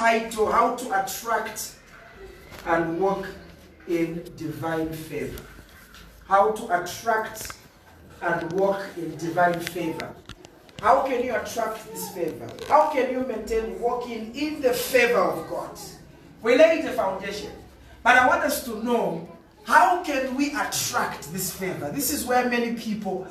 [0.00, 1.74] title How to Attract
[2.64, 3.26] and Walk
[3.86, 5.42] in Divine Favor.
[6.26, 7.52] How to attract
[8.22, 10.14] and walk in divine favor.
[10.80, 12.48] How can you attract this favor?
[12.66, 15.78] How can you maintain walking in the favor of God?
[16.40, 17.52] We laid the foundation.
[18.02, 19.28] But I want us to know
[19.64, 21.90] how can we attract this favor?
[21.90, 23.26] This is where many people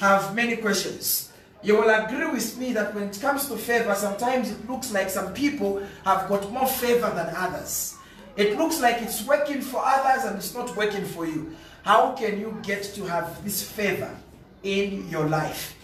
[0.00, 1.33] have many questions.
[1.64, 5.08] You will agree with me that when it comes to favor, sometimes it looks like
[5.08, 7.96] some people have got more favor than others.
[8.36, 11.56] It looks like it's working for others and it's not working for you.
[11.82, 14.14] How can you get to have this favor
[14.62, 15.74] in your life?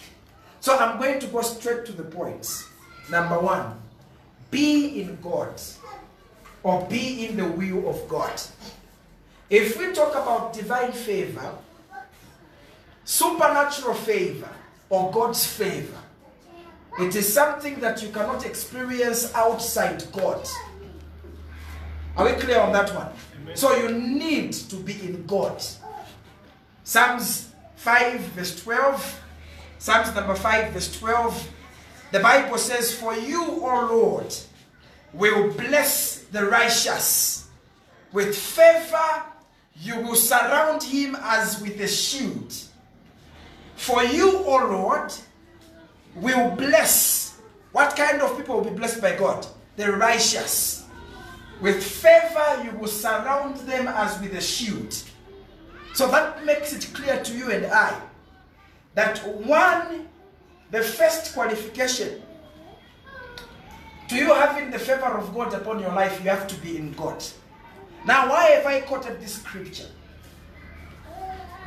[0.61, 2.69] So I'm going to go straight to the points.
[3.11, 3.81] Number one,
[4.51, 5.59] be in God
[6.63, 8.39] or be in the will of God.
[9.49, 11.55] If we talk about divine favor,
[13.05, 14.51] supernatural favor,
[14.91, 15.97] or God's favor,
[16.99, 20.47] it is something that you cannot experience outside God.
[22.17, 23.09] Are we clear on that one?
[23.41, 23.57] Amen.
[23.57, 25.63] So you need to be in God.
[26.85, 29.23] Psalms 5, verse 12.
[29.79, 31.49] Psalms number 5, verse 12.
[32.13, 34.35] The Bible says, For you, O Lord,
[35.13, 37.49] will bless the righteous.
[38.13, 39.23] With favor,
[39.77, 42.53] you will surround him as with a shield.
[43.81, 45.11] For you, O Lord,
[46.15, 47.41] will bless.
[47.73, 49.47] What kind of people will be blessed by God?
[49.77, 50.85] The righteous.
[51.63, 54.95] With favor, you will surround them as with a shield.
[55.95, 57.99] So that makes it clear to you and I
[58.97, 60.09] that one,
[60.71, 62.21] the first qualification
[64.09, 66.93] to you having the favor of God upon your life, you have to be in
[66.93, 67.25] God.
[68.05, 69.89] Now, why have I quoted this scripture?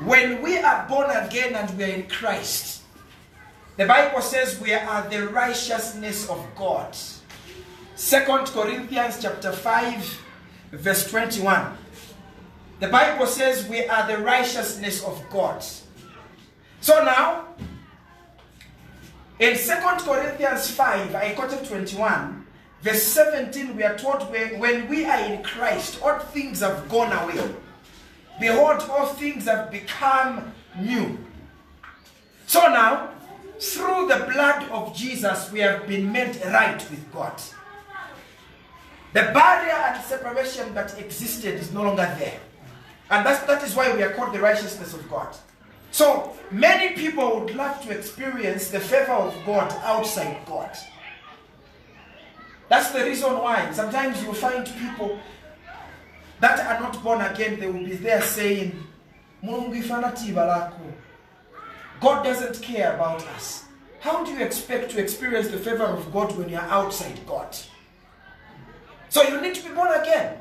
[0.05, 2.81] When we are born again and we are in Christ,
[3.77, 6.93] the Bible says we are the righteousness of God.
[7.95, 10.19] Second Corinthians chapter 5,
[10.73, 11.77] verse 21.
[12.81, 15.63] The Bible says we are the righteousness of God.
[16.81, 17.45] So now,
[19.39, 22.45] in 2 Corinthians 5, I quoted 21,
[22.81, 27.55] verse 17, we are when, when we are in Christ, all things have gone away.
[28.39, 31.17] Behold, all things have become new.
[32.47, 33.11] So now,
[33.59, 37.33] through the blood of Jesus, we have been made right with God.
[39.13, 42.39] The barrier and separation that existed is no longer there.
[43.09, 45.35] And that's, that is why we are called the righteousness of God.
[45.91, 50.75] So many people would love to experience the favor of God outside God.
[52.69, 55.19] That's the reason why sometimes you find people
[56.43, 58.83] that are not born again, they will be there saying.
[62.01, 63.63] God doesn't care about us.
[64.01, 67.55] How do you expect to experience the favor of God when you're outside God?
[69.07, 70.37] So you need to be born again.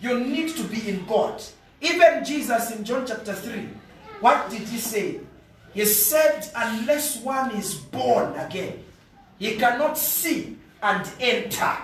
[0.00, 1.42] You need to be in God.
[1.80, 3.68] Even Jesus in John chapter 3,
[4.20, 5.20] what did he say?
[5.72, 8.84] He said, unless one is born again,
[9.38, 11.76] he cannot see and enter.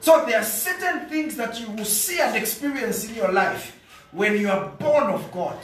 [0.00, 3.78] So there are certain things that you will see and experience in your life
[4.12, 5.58] when you are born of God.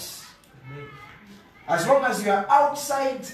[1.68, 3.26] As long as you are outside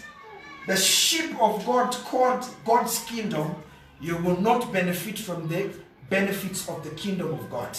[0.67, 3.57] the sheep of God called God's kingdom,
[4.01, 5.71] you will not benefit from the
[6.09, 7.77] benefits of the kingdom of God.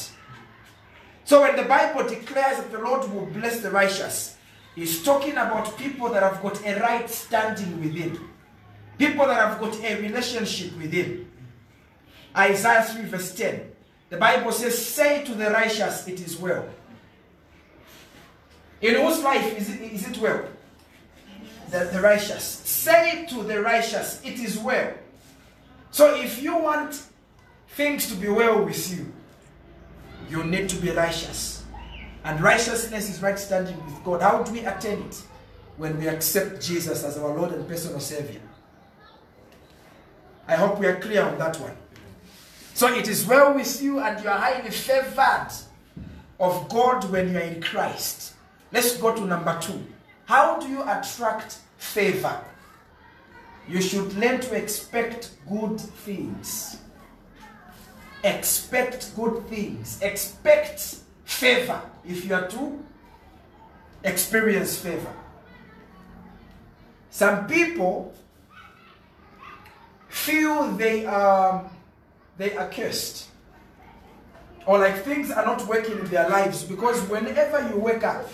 [1.23, 4.37] So when the Bible declares that the Lord will bless the righteous,
[4.75, 8.29] He's talking about people that have got a right standing with Him,
[8.97, 11.29] people that have got a relationship with Him.
[12.35, 13.71] Isaiah 3, verse 10.
[14.09, 16.67] The Bible says, Say to the righteous, it is well.
[18.81, 20.45] In whose life is it, is it well?
[21.69, 22.43] The, the righteous.
[22.43, 24.93] Say to the righteous, it is well.
[25.91, 27.01] So if you want
[27.69, 29.11] things to be well with you,
[30.29, 31.63] you need to be righteous.
[32.23, 34.21] And righteousness is right standing with God.
[34.21, 35.21] How do we attain it?
[35.77, 38.41] When we accept Jesus as our Lord and personal Savior.
[40.47, 41.75] I hope we are clear on that one.
[42.73, 45.51] So it is well with you and you are highly favored
[46.39, 48.33] of God when you are in Christ.
[48.71, 49.81] Let's go to number two.
[50.25, 52.39] How do you attract favor?
[53.67, 56.77] You should learn to expect good things.
[58.23, 60.01] Expect good things.
[60.01, 62.83] Expect favor if you are to
[64.03, 65.13] experience favor.
[67.09, 68.13] Some people
[70.09, 71.69] feel they are
[72.37, 73.29] they are cursed
[74.65, 78.27] or like things are not working in their lives because whenever you wake up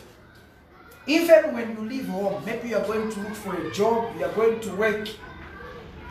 [1.08, 4.26] even when you leave home maybe you are going to look for a job you
[4.26, 5.08] are going to work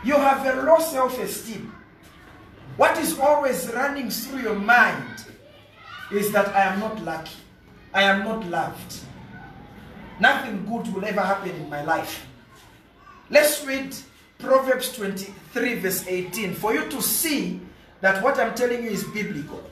[0.03, 1.73] you have a low self-esteem
[2.79, 5.25] what is always running through your mind
[6.11, 7.35] is that I am not lucky.
[7.93, 8.99] I am not loved.
[10.19, 12.25] Nothing good will ever happen in my life.
[13.29, 13.95] Let's read
[14.37, 17.59] Proverbs 23, verse 18, for you to see
[18.01, 19.63] that what I'm telling you is biblical.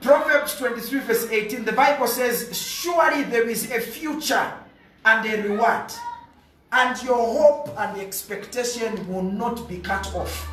[0.00, 4.52] Proverbs 23, verse 18, the Bible says, Surely there is a future
[5.04, 5.92] and a reward,
[6.70, 10.48] and your hope and expectation will not be cut off.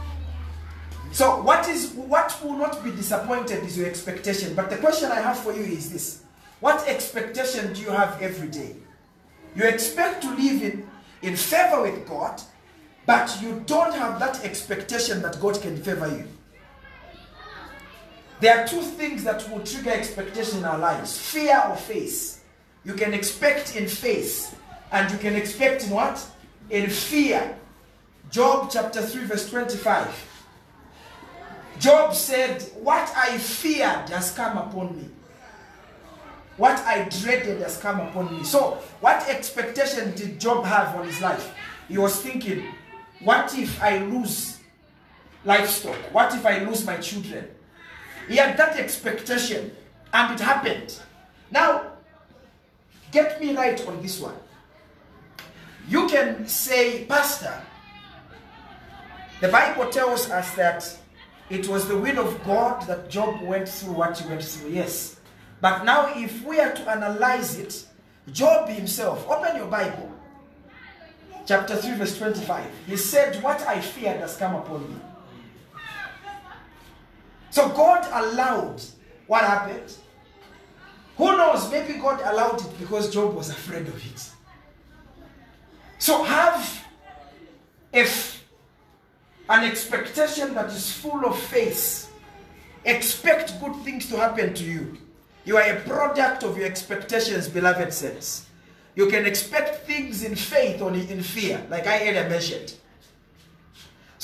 [1.12, 4.54] So, what is what will not be disappointed is your expectation.
[4.54, 6.24] But the question I have for you is this
[6.60, 8.75] What expectation do you have every day?
[9.56, 10.86] You expect to live in,
[11.22, 12.42] in favor with God,
[13.06, 16.28] but you don't have that expectation that God can favor you.
[18.42, 22.44] There are two things that will trigger expectation in our lives fear or faith.
[22.84, 24.60] You can expect in faith,
[24.92, 26.24] and you can expect in what?
[26.70, 27.58] In fear.
[28.30, 30.32] Job chapter 3, verse 25.
[31.80, 35.10] Job said, What I feared has come upon me.
[36.58, 38.44] What I dreaded has come upon me.
[38.44, 41.54] So, what expectation did Job have on his life?
[41.88, 42.66] He was thinking,
[43.22, 44.60] What if I lose
[45.44, 45.96] livestock?
[46.14, 47.48] What if I lose my children?
[48.27, 49.72] He had that expectation,
[50.13, 51.00] and it happened.
[51.51, 51.92] Now,
[53.12, 54.36] get me right on this one.
[55.88, 57.62] You can say, Pastor,
[59.42, 60.98] the Bible tells us that
[61.50, 64.72] it was the will of God that Job went through what he went through.
[64.72, 65.19] Yes.
[65.62, 67.86] But now, if we are to analyze it,
[68.31, 70.12] Job himself, open your Bible,
[71.45, 72.66] chapter 3, verse 25.
[72.88, 74.95] He said, What I feared has come upon me.
[77.56, 78.81] So God allowed
[79.28, 79.96] what happened.
[81.16, 81.72] Who knows?
[81.72, 84.30] Maybe God allowed it because Job was afraid of it.
[85.98, 86.86] So have
[87.94, 88.44] if
[89.48, 92.12] an expectation that is full of faith.
[92.84, 94.98] Expect good things to happen to you.
[95.46, 98.48] You are a product of your expectations, beloved saints.
[98.96, 102.74] You can expect things in faith or in fear, like I earlier mentioned.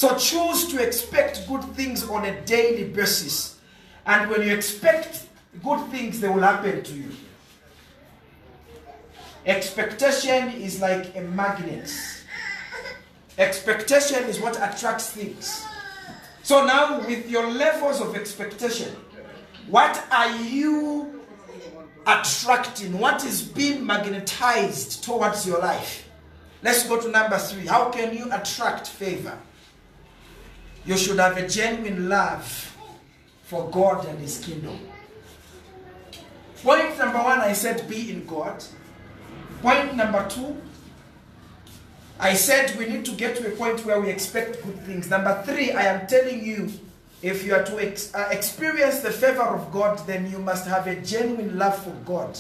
[0.02, 3.60] So choose to expect good things on a daily basis.
[4.08, 5.28] And when you expect
[5.64, 7.12] good things, they will happen to you.
[9.46, 11.94] Expectation is like a magnet.
[13.38, 15.64] Expectation is what attracts things.
[16.42, 18.90] So now, with your levels of expectation,
[19.68, 21.22] what are you
[22.08, 22.98] attracting?
[22.98, 26.10] What is being magnetized towards your life?
[26.64, 27.68] Let's go to number three.
[27.68, 29.38] How can you attract favor?
[30.86, 32.76] You should have a genuine love
[33.44, 34.80] for God and His kingdom.
[36.64, 38.64] Point number one, I said be in God.
[39.62, 40.62] Point number two,
[42.20, 45.10] I said we need to get to a point where we expect good things.
[45.10, 46.72] Number three, I am telling you,
[47.22, 50.88] if you are to ex uh, experience the favor of God, then you must have
[50.88, 52.38] a genuine love for God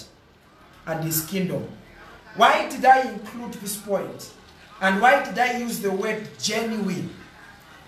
[0.87, 1.67] and His kingdom.
[2.35, 4.31] Why did I include this point?
[4.81, 7.09] And why did I use the word genuine?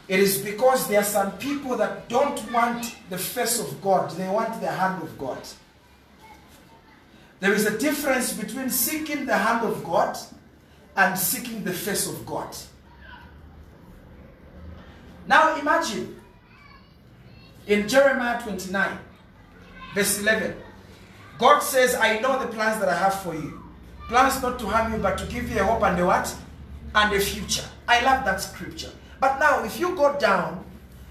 [0.07, 4.27] It is because there are some people that don't want the face of God, they
[4.27, 5.39] want the hand of God.
[7.39, 10.17] There is a difference between seeking the hand of God
[10.95, 12.55] and seeking the face of God.
[15.27, 16.19] Now imagine
[17.67, 18.97] in Jeremiah 29,
[19.95, 20.56] verse 11,
[21.39, 23.61] God says, I know the plans that I have for you.
[24.07, 26.35] Plans not to harm you, but to give you a hope and a what?
[26.94, 27.66] And a future.
[27.87, 28.92] I love that scripture.
[29.23, 30.65] But now, if you go down,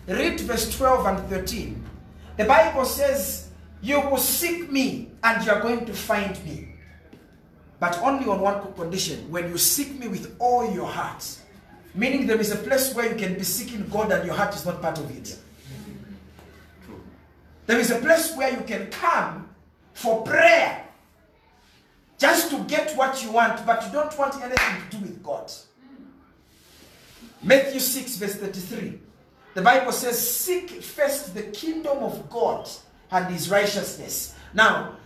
[0.07, 1.83] read verse 12 and 13.
[2.37, 3.49] The Bible says,
[3.81, 6.75] You will seek me and you are going to find me.
[7.81, 11.25] But only on one condition when you seek me with all your heart.
[11.95, 14.66] Meaning, there is a place where you can be seeking God and your heart is
[14.66, 15.38] not part of it.
[17.64, 19.49] There is a place where you can come
[19.95, 20.85] for prayer
[22.19, 25.50] just to get what you want, but you don't want anything to do with God.
[27.43, 28.99] Matthew 6, verse 33.
[29.55, 32.69] The Bible says, Seek first the kingdom of God
[33.11, 34.35] and his righteousness.
[34.55, 34.97] Now,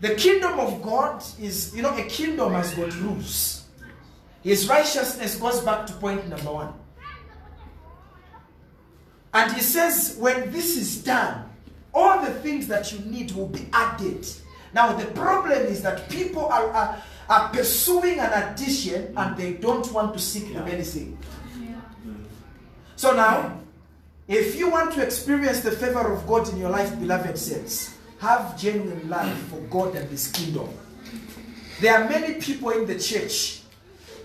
[0.00, 3.64] the kingdom of God is, you know, a kingdom has got rules.
[4.42, 6.72] His righteousness goes back to point number one.
[9.34, 11.48] And he says, when this is done,
[11.92, 14.26] all the things that you need will be added.
[14.72, 19.90] Now, the problem is that people are, are, are pursuing an addition and they don't
[19.92, 21.18] want to seek the anything.
[23.00, 23.58] So now,
[24.28, 28.60] if you want to experience the favor of God in your life, beloved saints, have
[28.60, 30.68] genuine love for God and His kingdom.
[31.80, 33.62] There are many people in the church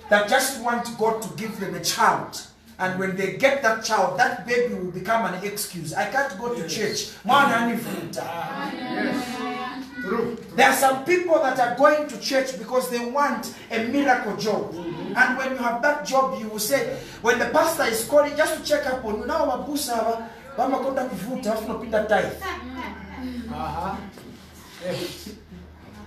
[0.10, 2.36] that just want God to give them a child
[2.78, 5.94] And when they get that child, that baby will become an excuse.
[5.94, 7.08] I can't go to church.
[7.24, 8.26] Mwana anivuta.
[10.02, 10.38] True.
[10.56, 14.76] There are some people that are going to church because they want a miracle job.
[15.16, 18.58] And when you have that job, you will say, when the pastor is calling just
[18.58, 22.36] to check up on you, now mabusa aba bamakonda kuvuta afu nopinda tithe.
[24.86, 24.96] Eh.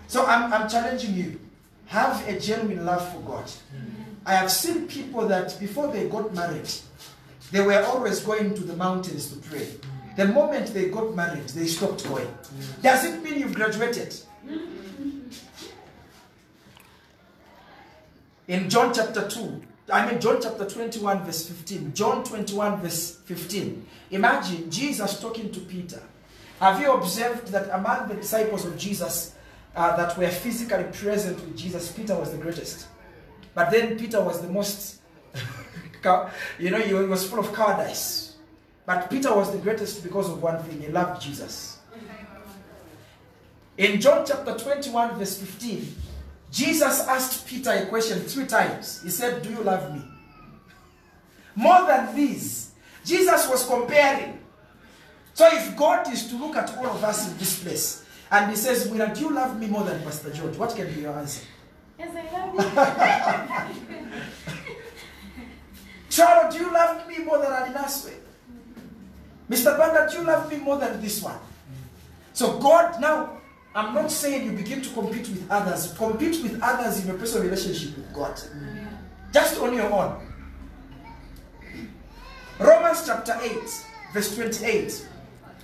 [0.09, 1.39] So I'm, I'm challenging you.
[1.87, 3.45] Have a genuine love for God.
[4.25, 6.69] I have seen people that before they got married,
[7.53, 9.69] they were always going to the mountains to pray.
[10.17, 12.27] The moment they got married, they stopped going.
[12.83, 14.15] Does it mean you've graduated?
[18.49, 19.63] In John chapter 2,
[19.93, 21.93] I mean John chapter 21, verse 15.
[21.93, 23.87] John 21, verse 15.
[24.11, 26.03] Imagine Jesus talking to Peter.
[26.59, 29.35] Have you observed that among the disciples of Jesus
[29.77, 32.89] uh, that were physically present with Jesus, Peter was the greatest?
[33.55, 35.01] But then Peter was the most,
[36.59, 38.37] you know, he was full of cowardice.
[38.87, 41.79] But Peter was the greatest because of one thing he loved Jesus.
[43.77, 45.95] In John chapter 21, verse 15,
[46.51, 49.03] Jesus asked Peter a question three times.
[49.03, 50.03] He said, Do you love me?
[51.55, 52.71] More than this,
[53.05, 54.39] Jesus was comparing.
[55.35, 58.57] So if God is to look at all of us in this place and he
[58.57, 60.57] says, do you love me more than Pastor George?
[60.57, 61.47] What can be your answer?
[61.99, 64.13] Yes, I love you.
[66.11, 68.15] Charlotte, do you love me more than Alinaswe?
[69.49, 69.79] Mr.
[69.79, 71.39] Banda, do you love me more than this one?
[72.33, 73.38] So God, now,
[73.79, 75.95] I'm not saying you begin to compete with others.
[75.97, 78.41] Compete with others in your personal relationship with God.
[79.33, 80.21] Just on your own.
[82.59, 83.53] Romans chapter 8,
[84.13, 85.07] verse 28.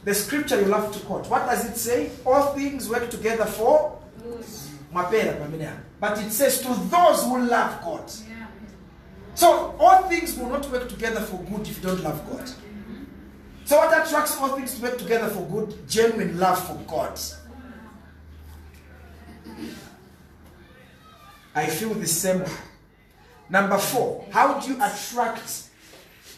[0.04, 1.26] The scripture you love to quote.
[1.28, 2.12] What does it say?
[2.24, 3.98] All things work together for.
[5.98, 8.12] But it says to those who love God.
[9.34, 12.46] So all things will not work together for good if you don't love God.
[12.46, 13.04] Mm-hmm.
[13.64, 15.88] So what attracts all things to work together for good?
[15.88, 17.18] Genuine love for God.
[21.54, 22.44] I feel the same.
[23.48, 25.68] Number four, how do you attract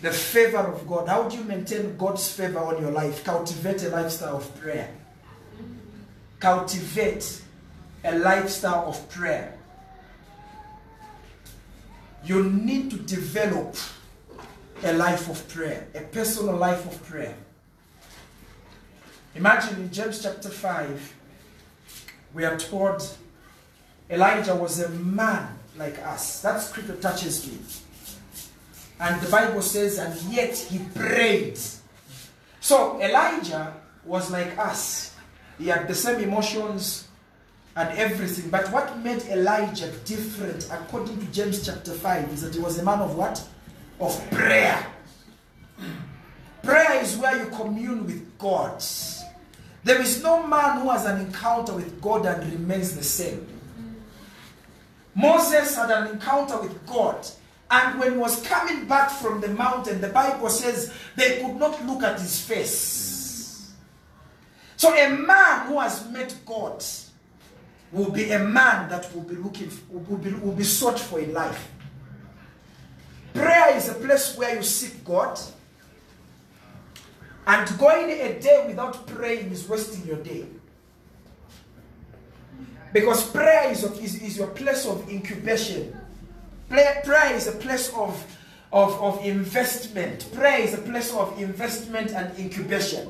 [0.02, 1.08] the favor of God?
[1.08, 3.24] How do you maintain God's favor on your life?
[3.24, 4.90] Cultivate a lifestyle of prayer.
[6.38, 7.40] Cultivate
[8.04, 9.56] a lifestyle of prayer.
[12.24, 13.76] You need to develop
[14.82, 17.34] a life of prayer, a personal life of prayer.
[19.34, 21.14] Imagine in James chapter 5,
[22.34, 23.16] we are told
[24.08, 26.40] Elijah was a man like us.
[26.42, 27.58] That scripture touches me.
[29.00, 31.58] And the Bible says, and yet he prayed.
[32.60, 35.14] So Elijah was like us.
[35.58, 37.08] He had the same emotions
[37.74, 38.48] and everything.
[38.50, 42.84] But what made Elijah different, according to James chapter 5, is that he was a
[42.84, 43.46] man of what?
[44.00, 44.86] Of prayer.
[46.62, 48.82] Prayer is where you commune with God.
[49.84, 53.46] There is no man who has an encounter with God and remains the same.
[55.16, 57.26] Moses had an encounter with God.
[57.70, 61.84] And when he was coming back from the mountain, the Bible says they could not
[61.84, 63.72] look at his face.
[64.76, 66.84] So a man who has met God
[67.90, 71.32] will be a man that will be looking, will be, will be sought for in
[71.32, 71.72] life.
[73.32, 75.40] Prayer is a place where you seek God.
[77.46, 80.46] And going a day without praying is wasting your day.
[82.92, 85.96] Because prayer is, is, is your place of incubation.
[86.68, 88.24] Prayer, prayer is a place of,
[88.72, 90.32] of, of investment.
[90.32, 93.08] Prayer is a place of investment and incubation.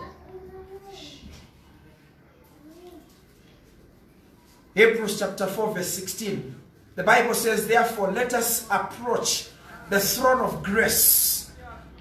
[4.74, 6.54] Hebrews chapter 4, verse 16.
[6.96, 9.48] The Bible says, Therefore, let us approach
[9.88, 11.50] the throne of grace.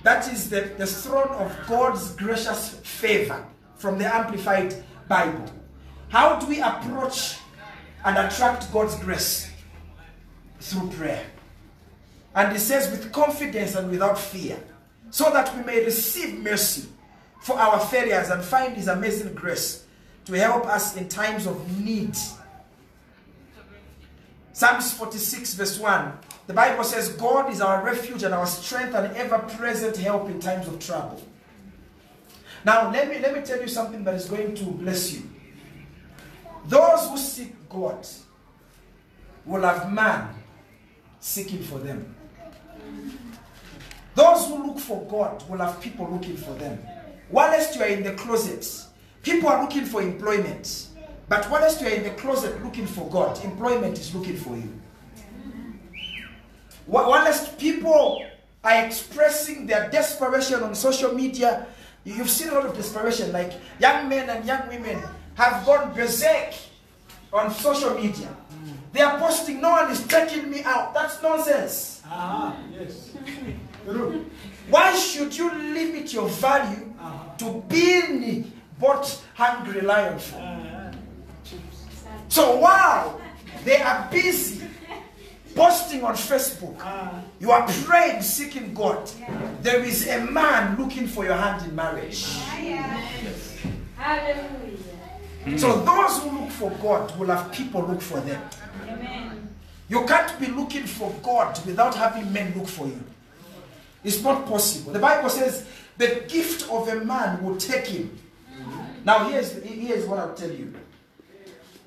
[0.03, 3.45] That is the, the throne of God's gracious favor
[3.77, 5.45] from the Amplified Bible.
[6.09, 7.37] How do we approach
[8.05, 9.51] and attract God's grace?
[10.59, 11.25] Through prayer.
[12.35, 14.57] And he says, with confidence and without fear,
[15.09, 16.87] so that we may receive mercy
[17.41, 19.85] for our failures and find his amazing grace
[20.25, 22.15] to help us in times of need.
[24.53, 26.13] Psalms 46, verse 1.
[26.47, 30.39] The Bible says, God is our refuge and our strength and ever present help in
[30.39, 31.21] times of trouble.
[32.63, 35.29] Now, let me, let me tell you something that is going to bless you.
[36.67, 38.05] Those who seek God
[39.45, 40.33] will have man
[41.19, 42.15] seeking for them.
[44.15, 46.79] Those who look for God will have people looking for them.
[47.29, 48.67] Whilst you are in the closet,
[49.23, 50.87] people are looking for employment.
[51.27, 54.71] But whilst you are in the closet looking for God, employment is looking for you.
[56.87, 58.25] Whilst people
[58.65, 61.67] are expressing their desperation on social media.
[62.03, 65.01] You've seen a lot of desperation, like young men and young women
[65.35, 66.53] have gone berserk
[67.31, 68.29] on social media.
[68.93, 70.93] They are posting, no one is checking me out.
[70.93, 72.01] That's nonsense.
[72.05, 73.11] Aha, yes.
[73.85, 74.25] True.
[74.69, 77.33] Why should you limit your value Aha.
[77.39, 80.39] to being bought hungry lion for?
[80.41, 80.91] Ah,
[82.29, 83.19] So while
[83.65, 84.65] they are busy
[85.53, 89.09] posting on Facebook, ah, you are praying, seeking God.
[89.61, 92.23] There is a man looking for your hand in marriage.
[93.97, 94.64] Hallelujah.
[95.45, 95.57] Hmm.
[95.57, 98.41] So those who look for God will have people look for them.
[98.87, 99.47] Amen.
[99.87, 103.03] You can't be looking for God without having men look for you.
[104.03, 104.91] It's not possible.
[104.91, 108.17] The Bible says the gift of a man will take him.
[109.03, 110.73] Now here's, here's what I'll tell you.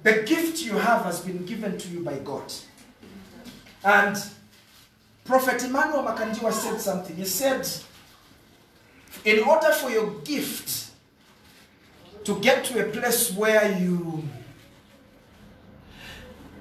[0.05, 2.53] The gift you have has been given to you by God.
[3.85, 4.17] And
[5.25, 7.17] Prophet Emmanuel Makandiwa said something.
[7.17, 7.69] He said,
[9.25, 10.88] in order for your gift
[12.25, 14.29] to get to a place where you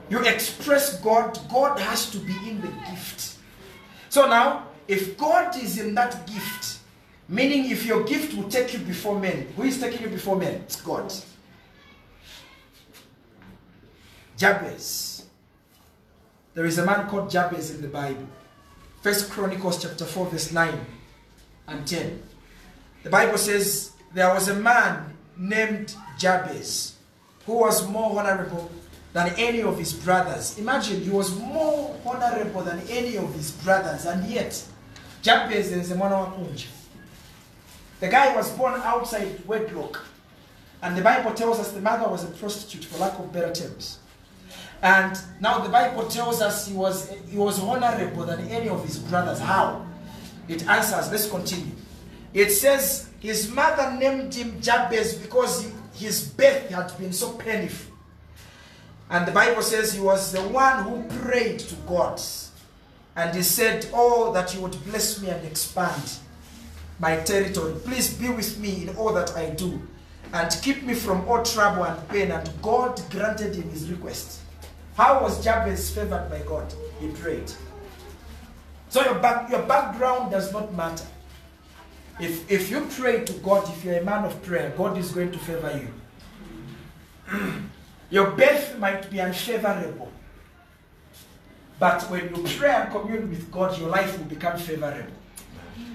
[0.10, 3.38] you express God, God has to be in the gift.
[4.10, 6.80] So now, if God is in that gift,
[7.28, 10.62] meaning if your gift will take you before men, who is taking you before men?
[10.62, 11.14] It's God.
[14.38, 15.26] Jabez.
[16.54, 18.28] There is a man called Jabez in the Bible.
[19.02, 20.86] First Chronicles chapter 4, verse 9
[21.68, 22.24] and 10.
[23.04, 26.98] The Bible says there was a man named Jabez
[27.48, 28.70] who was more honorable
[29.14, 30.60] than any of his brothers.
[30.60, 34.62] Imagine he was more honorable than any of his brothers, and yet
[35.24, 36.68] Jabez is a mwana wa kunja.
[38.02, 40.06] The guy was born outside wedlock,
[40.84, 44.00] and the Bible tells us the mother was a prostitute, for lack of better terms.
[44.84, 49.00] And now the Bible tells us he was he was honorable than any of his
[49.00, 49.40] brothers.
[49.40, 49.88] How?
[50.48, 51.12] It answers.
[51.12, 51.74] Let's continue.
[52.34, 57.94] It says his mother named him Jabez because he- his birth had been so painful.
[59.10, 62.22] And the Bible says he was the one who prayed to God.
[63.18, 66.04] And he said, Oh, that you would bless me and expand
[67.00, 67.74] my territory.
[67.84, 69.82] Please be with me in all that I do.
[70.34, 72.32] And keep me from all trouble and pain.
[72.32, 74.40] And God granted him his request.
[74.96, 76.74] How was Jabez favored by God?
[77.02, 77.52] He prayed.
[78.90, 81.06] So your, back, your background does not matter.
[82.20, 85.32] If, if you pray to God, if you're a man of prayer, God is going
[85.32, 85.88] to favor
[87.30, 87.54] you.
[88.10, 90.12] Your birth might be unfavorable.
[91.80, 95.12] But when you pray and commune with God, your life will become favorable.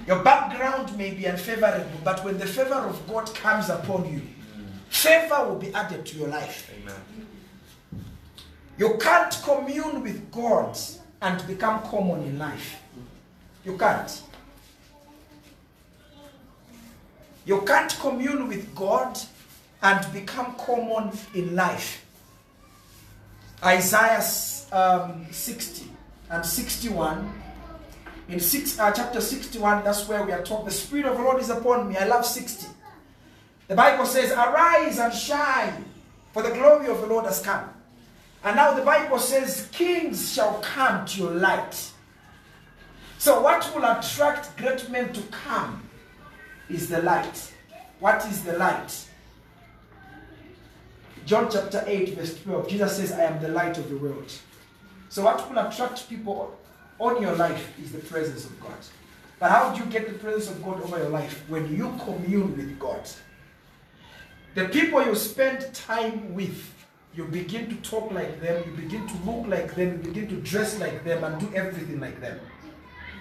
[0.07, 4.21] Your background may be unfavorable, but when the favor of God comes upon you,
[4.91, 6.73] favor will be added to your life.
[8.79, 10.79] You can't commune with God
[11.21, 12.81] and become common in life.
[13.65, 14.23] You can't.
[17.45, 19.19] You can't commune with God
[19.83, 22.07] and become common in life.
[23.65, 24.23] Isaiah
[24.73, 25.91] um, 60
[26.31, 27.33] and 61.
[28.29, 31.41] In six, uh, chapter 61, that's where we are taught, The Spirit of the Lord
[31.41, 31.97] is upon me.
[31.97, 32.69] I love 60.
[33.69, 35.85] The Bible says, Arise and shine,
[36.33, 37.69] for the glory of the Lord has come.
[38.45, 41.91] And now the Bible says, Kings shall come to your light.
[43.19, 45.89] So, what will attract great men to come
[46.73, 47.53] is the light.
[48.01, 49.09] What is the light?
[51.25, 54.33] John chapter 8, verse 12, Jesus says, I am the light of the world.
[55.09, 56.59] So, what will attract people
[56.99, 58.79] on your life is the presence of God.
[59.39, 61.45] But how do you get the presence of God over your life?
[61.49, 63.09] When you commune with God.
[64.55, 66.73] The people you spend time with,
[67.15, 70.37] you begin to talk like them, you begin to look like them, you begin to
[70.37, 72.39] dress like them, and do everything like them.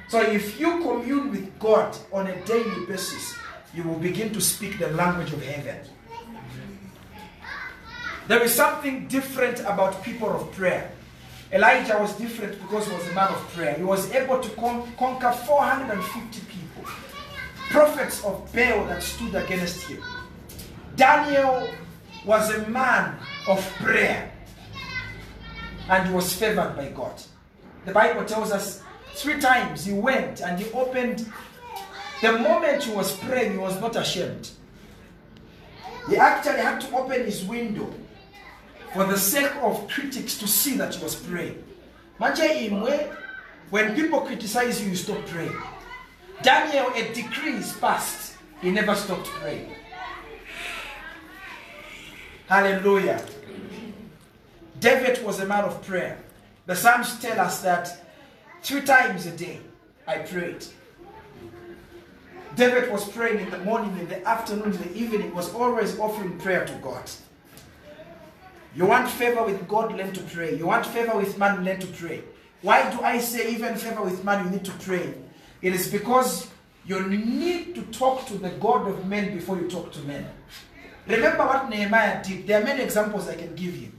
[0.10, 3.34] So if you commune with God on a daily basis,
[3.74, 5.78] you will begin to speak the language of heaven.
[8.28, 10.92] There is something different about people of prayer.
[11.52, 13.74] Elijah was different because he was a man of prayer.
[13.74, 16.90] He was able to con- conquer 450 people,
[17.70, 20.02] prophets of Baal that stood against him.
[20.96, 21.70] Daniel
[22.26, 24.32] was a man of prayer
[25.90, 27.22] and was favored by God.
[27.86, 28.82] The Bible tells us
[29.16, 31.32] three times he went and he opened.
[32.22, 34.52] The moment he was praying, he was not ashamed.
[36.08, 37.92] He actually had to open his window
[38.94, 41.64] for the sake of critics to see that he was praying.
[43.70, 45.56] When people criticize you, you stop praying.
[46.44, 48.36] Daniel, a decree is passed.
[48.62, 49.72] He never stopped praying.
[52.48, 53.24] Hallelujah.
[54.80, 56.20] David was a man of prayer.
[56.66, 58.06] The Psalms tell us that
[58.62, 59.60] three times a day
[60.06, 60.66] I prayed.
[62.56, 65.98] David was praying in the morning, in the afternoon, in the evening, He was always
[66.00, 67.10] offering prayer to God.
[68.76, 70.58] You want favor with God, learn to pray.
[70.58, 72.24] You want favor with man, learn to pray.
[72.62, 75.14] Why do I say even favor with man, you need to pray?
[75.62, 76.48] It is because
[76.86, 80.26] you need to talk to the God of men before you talk to men.
[81.08, 82.48] Remember what Nehemiah did.
[82.48, 83.92] There are many examples I can give you.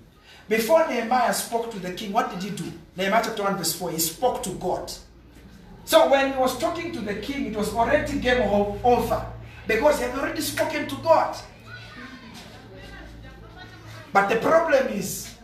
[0.48, 2.72] Before Nehemiah spoke to the king, what did he do?
[2.96, 4.92] Nehemiah chapter 1, verse 4, he spoke to God.
[5.84, 8.42] So when he was talking to the king, it was already game
[8.84, 9.26] over
[9.66, 11.36] because he had already spoken to God.
[14.12, 15.34] But the problem is,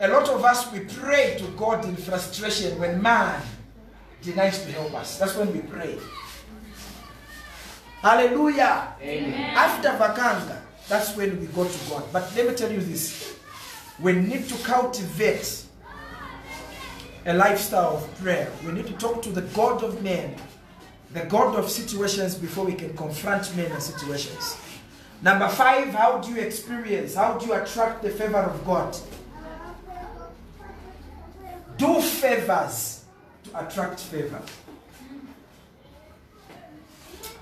[0.00, 3.40] a lot of us we pray to God in frustration when man
[4.20, 5.18] denies to help us.
[5.18, 5.96] That's when we pray.
[8.02, 8.94] Hallelujah.
[9.00, 9.56] Amen.
[9.56, 12.04] After Vakanga, that's when we go to God.
[12.12, 13.36] But let me tell you this
[13.98, 15.65] we need to cultivate
[17.26, 18.50] a lifestyle of prayer.
[18.64, 20.36] We need to talk to the God of men,
[21.12, 24.56] the God of situations before we can confront men and situations.
[25.22, 28.96] Number five, how do you experience, how do you attract the favor of God?
[31.76, 33.04] Do favors
[33.44, 34.40] to attract favor.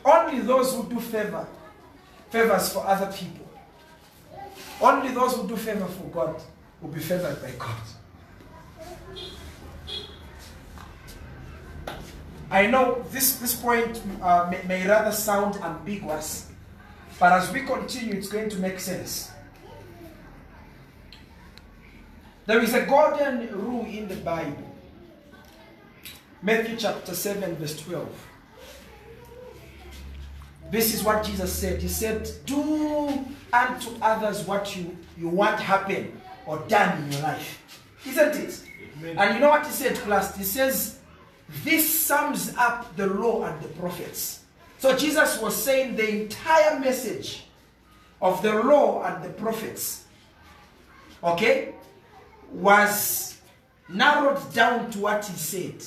[0.05, 1.47] Only those who do favor,
[2.31, 3.47] favors for other people,
[4.81, 6.43] only those who do favor for God
[6.81, 7.77] will be favored by God.
[12.51, 16.51] I know this, this point uh, may, may rather sound ambiguous,
[17.19, 19.31] but as we continue, it's going to make sense.
[22.47, 24.71] There is a golden rule in the Bible.
[26.43, 28.07] Matthew chapter 7, verse 12.
[30.71, 31.81] This is what Jesus said.
[31.81, 37.63] He said, Do unto others what you, you want happen or done in your life.
[38.07, 38.61] Isn't it?
[38.99, 39.19] Amen.
[39.19, 40.37] And you know what he said last?
[40.37, 40.99] He says,
[41.63, 44.45] This sums up the law and the prophets.
[44.79, 47.45] So Jesus was saying the entire message
[48.21, 50.05] of the law and the prophets,
[51.23, 51.75] okay,
[52.53, 53.39] was
[53.89, 55.83] narrowed down to what he said.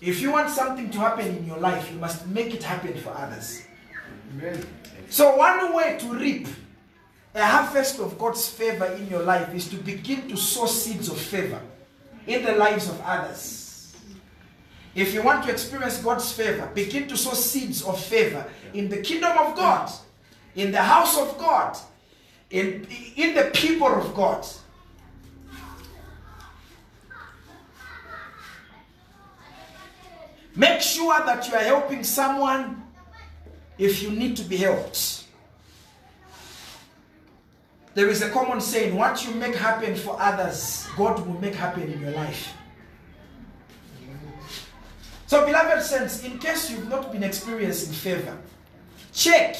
[0.00, 3.10] If you want something to happen in your life, you must make it happen for
[3.10, 3.62] others.
[4.34, 4.66] Amen.
[5.08, 6.48] So, one way to reap
[7.34, 11.18] a harvest of God's favor in your life is to begin to sow seeds of
[11.18, 11.60] favor
[12.26, 13.61] in the lives of others.
[14.94, 18.98] If you want to experience God's favor, begin to sow seeds of favor in the
[19.00, 19.90] kingdom of God,
[20.54, 21.76] in the house of God,
[22.50, 24.46] in, in the people of God.
[30.54, 32.82] Make sure that you are helping someone
[33.78, 35.24] if you need to be helped.
[37.94, 41.90] There is a common saying what you make happen for others, God will make happen
[41.90, 42.54] in your life.
[45.32, 48.36] So, beloved saints, in case you've not been experiencing favor,
[49.14, 49.56] check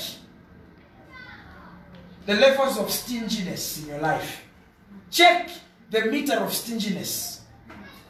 [2.26, 4.44] the levels of stinginess in your life.
[5.11, 5.48] Check
[5.90, 7.40] the meter of stinginess.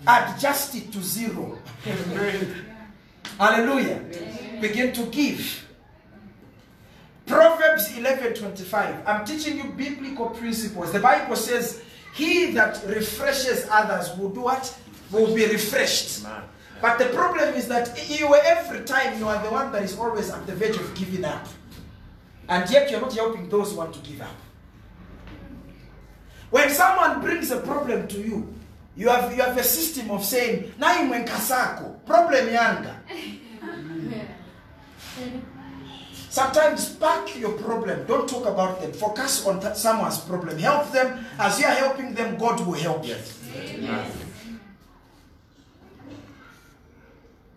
[0.05, 1.57] Adjust it to zero.
[3.39, 4.07] Hallelujah.
[4.61, 5.65] Begin to give.
[7.27, 9.07] Proverbs 11:25.
[9.07, 10.91] I'm teaching you biblical principles.
[10.91, 11.81] The Bible says,
[12.13, 14.77] "He that refreshes others will do what?
[15.13, 16.27] Will be refreshed."
[16.83, 20.31] But the problem is that you every time you are the one that is always
[20.31, 21.47] at the verge of giving up.
[22.49, 24.35] And yet you're not helping those who want to give up.
[26.51, 28.53] When someone brings a problem to you,
[28.97, 32.95] you have you have a system of saying, "Nai mwenkasako, problem yanga."
[36.29, 38.07] Sometimes pack your problem.
[38.07, 38.93] Don't talk about them.
[38.93, 40.59] Focus on th- someone's problem.
[40.59, 41.25] Help them.
[41.39, 43.17] As you are helping them, God will help you.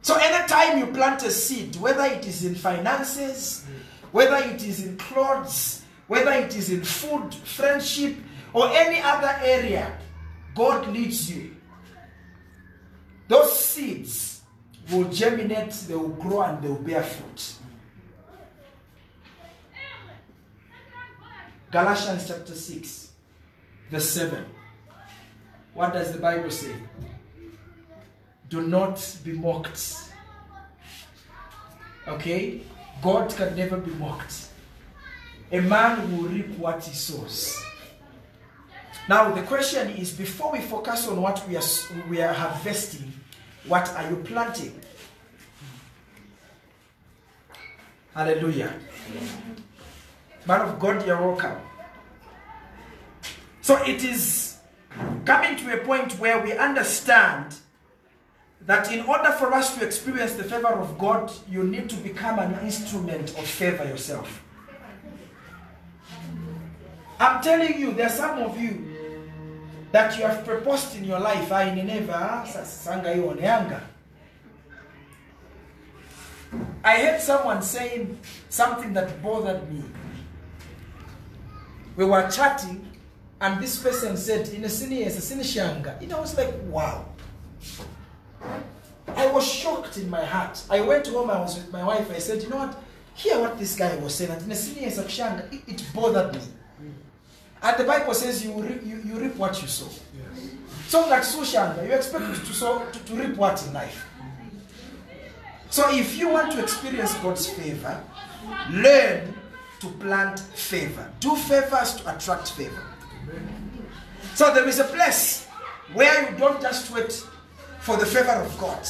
[0.06, 3.66] So anytime you plant a seed, whether it is in finances,
[4.12, 8.16] whether it is in clothes, whether it is in food, friendship,
[8.54, 9.98] or any other area,
[10.54, 11.56] God leads you.
[13.28, 14.44] Those seeds
[14.92, 17.56] will germinate, they will grow, and they will bear fruit.
[21.72, 23.10] Galatians chapter 6,
[23.90, 24.46] verse 7.
[25.74, 26.76] What does the Bible say?
[28.50, 30.12] Do not be mocked.
[32.08, 32.62] Okay?
[33.02, 34.50] God can never be mocked.
[35.52, 37.62] A man will reap what he sows.
[39.08, 41.64] Now, the question is before we focus on what we are,
[42.10, 43.14] we are harvesting,
[43.68, 44.80] what are you planting?
[48.14, 48.74] Hallelujah.
[50.48, 51.58] Man of God, you're welcome.
[53.62, 54.58] So it is
[55.26, 57.56] coming to a point where we understand
[58.66, 62.40] that in order for us to experience the favor of God, you need to become
[62.40, 64.44] an instrument of favor yourself.
[67.20, 68.86] I'm telling you, there are some of you
[69.92, 71.52] that you have proposed in your life.
[71.52, 72.44] I never.
[76.84, 79.84] I heard someone saying something that bothered me.
[81.96, 82.92] We were chatting,
[83.40, 87.06] and this person said, "In a senior, a shanga." You know, I was like, "Wow."
[89.08, 90.62] I was shocked in my heart.
[90.70, 92.82] I went home, I was with my wife, I said, you know what?
[93.14, 94.32] Hear what this guy was saying.
[94.32, 96.42] And in a senior shanga, it, it bothered me.
[97.62, 99.88] And the Bible says you, re- you, you reap what you sow.
[100.14, 100.50] Yes.
[100.88, 104.06] So like Sushanga, you expect to, sow, to, to reap what in life?
[105.70, 108.04] So if you want to experience God's favor,
[108.70, 109.34] learn
[109.80, 111.12] to plant favor.
[111.20, 112.84] Do favors to attract favor.
[114.36, 115.48] So there is a place
[115.94, 117.26] where you don't just wait
[117.86, 118.84] for the favor of God,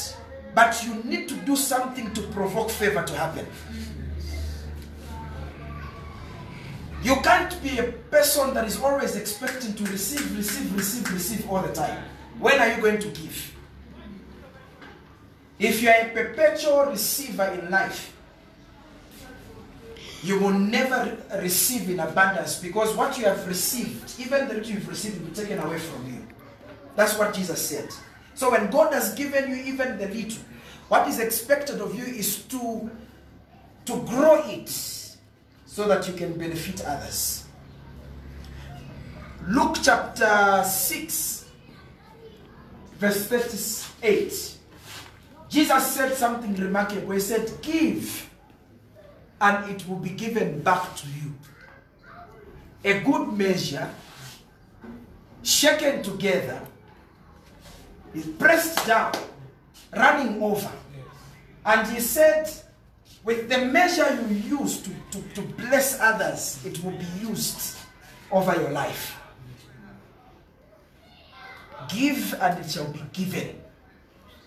[0.54, 3.46] but you need to do something to provoke favor to happen.
[7.04, 11.62] You can't be a person that is always expecting to receive, receive, receive, receive all
[11.62, 12.02] the time.
[12.40, 13.54] When are you going to give?
[15.60, 18.16] If you are a perpetual receiver in life,
[20.24, 24.88] you will never receive in abundance because what you have received, even the little you've
[24.88, 26.26] received, will be taken away from you.
[26.96, 27.90] That's what Jesus said.
[28.36, 30.44] So when God has given you even the little,
[30.90, 32.92] what is expected of you is to,
[33.86, 34.70] to grow it
[35.66, 37.46] so that you can benefit others.
[39.48, 41.46] Luke chapter 6,
[43.00, 44.58] verse 38.
[45.50, 47.14] Jesus said something remarkable.
[47.14, 48.30] He said, Give,
[49.40, 51.34] and it will be given back to you.
[52.84, 53.90] A good measure,
[55.42, 56.62] shaken together,
[58.16, 59.14] is pressed down,
[59.96, 60.72] running over.
[61.66, 62.50] And he said,
[63.24, 67.78] with the measure you use to, to, to bless others, it will be used
[68.32, 69.20] over your life.
[71.90, 73.62] Give and it shall be given.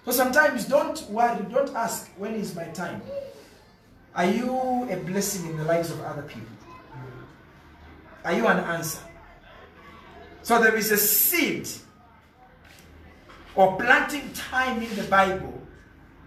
[0.04, 3.02] So sometimes don't worry, don't ask, when is my time?
[4.14, 6.56] Are you a blessing in the lives of other people?
[8.24, 9.00] Are you an answer?
[10.42, 11.68] So there is a seed
[13.58, 15.52] or planting time in the Bible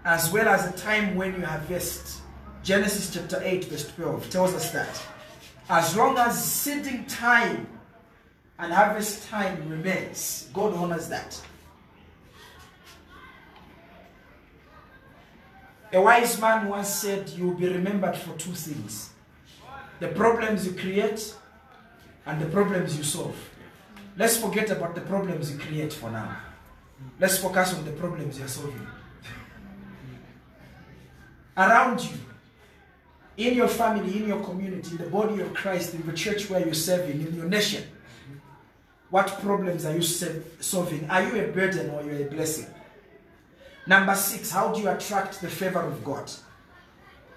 [0.04, 2.20] as well as a time when you harvest.
[2.62, 5.02] Genesis chapter 8, verse 12 tells us that.
[5.70, 7.68] As long as seeding time
[8.60, 11.42] and harvest time remains, God honors that.
[15.94, 19.12] A wise man once said, You will be remembered for two things
[20.02, 21.34] the problems you create
[22.26, 23.38] and the problems you solve.
[24.18, 26.36] Let's forget about the problems you create for now.
[27.20, 28.88] Let's focus on the problems you're solving.
[31.56, 32.18] Around you,
[33.38, 36.64] in your family, in your community, in the body of Christ, in the church where
[36.64, 37.84] you're serving, in your nation,
[39.10, 41.10] what problems are you solving?
[41.10, 42.68] Are you a burden or you're a blessing?
[43.86, 46.32] Number six, how do you attract the favor of God?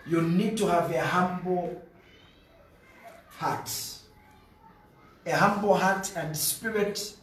[0.07, 1.83] You need to have a humble
[3.29, 3.71] heart.
[5.27, 7.17] A humble heart and spirit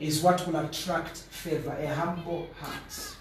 [0.00, 1.76] is what will attract favor.
[1.78, 3.16] A humble heart.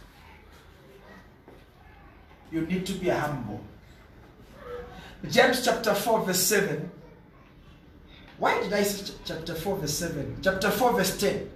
[2.52, 3.62] You need to be humble.
[5.30, 6.90] James chapter 4, verse 7.
[8.38, 10.38] Why did I say chapter 4, verse 7?
[10.42, 11.50] Chapter 4, verse 10.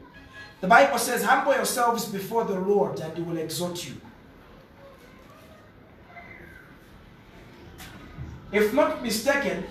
[0.59, 3.95] The Bible says, Humble yourselves before the Lord, and he will exhort you.
[8.51, 9.63] If not mistaken,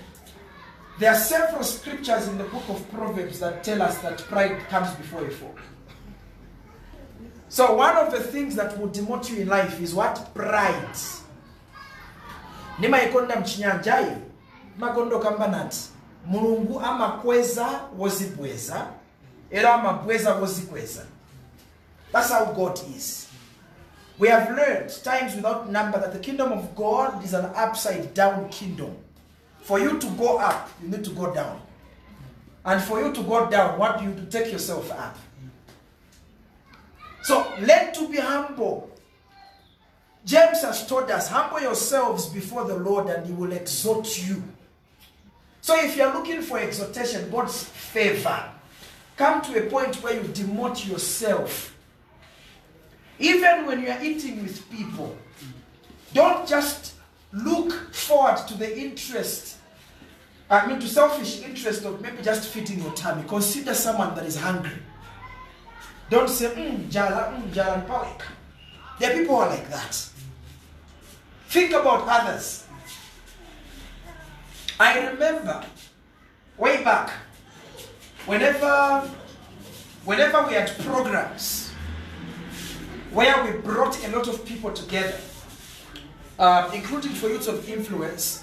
[0.98, 4.90] there are several scriptures in the book of Proverbs that tell us that pride comes
[4.96, 5.54] before a fall.
[7.48, 10.34] So, one of the things that will demote you in life is what?
[10.34, 10.96] Pride.
[12.78, 14.16] nimayikonda mchinyanjayi
[14.78, 15.78] makondoka mbanati
[16.26, 18.86] mulungu amakweza wozibweza
[19.50, 21.02] era amabweza wozikweza
[22.12, 23.28] that's how god is
[24.18, 28.48] we have learned times without number that the kingdom of god is an upside down
[28.48, 28.90] kingdom
[29.62, 31.60] for you to go up you need to go down.
[32.64, 34.26] And for you to go down what do you do?
[34.26, 35.16] Take yourself up.
[37.22, 38.90] So learn to be humble.
[40.24, 44.42] James has told us, humble yourselves before the Lord and he will exhort you.
[45.60, 48.44] So if you're looking for exhortation, God's favor,
[49.16, 51.76] come to a point where you demote yourself.
[53.18, 55.16] Even when you're eating with people,
[56.12, 56.94] don't just
[57.32, 59.51] look forward to the interest,
[60.52, 63.24] I mean to selfish interest of maybe just feeding your tummy.
[63.26, 64.82] Consider someone that is hungry.
[66.10, 68.26] Don't say, mm, jala, mm, jala, mpaweka.
[69.00, 69.94] There are people who are like that.
[71.48, 72.66] Think about others.
[74.78, 75.64] I remember
[76.58, 77.10] way back,
[78.26, 79.08] whenever,
[80.04, 81.70] whenever we had programs
[83.10, 85.18] where we brought a lot of people together,
[86.38, 88.41] um, including for youths of influence,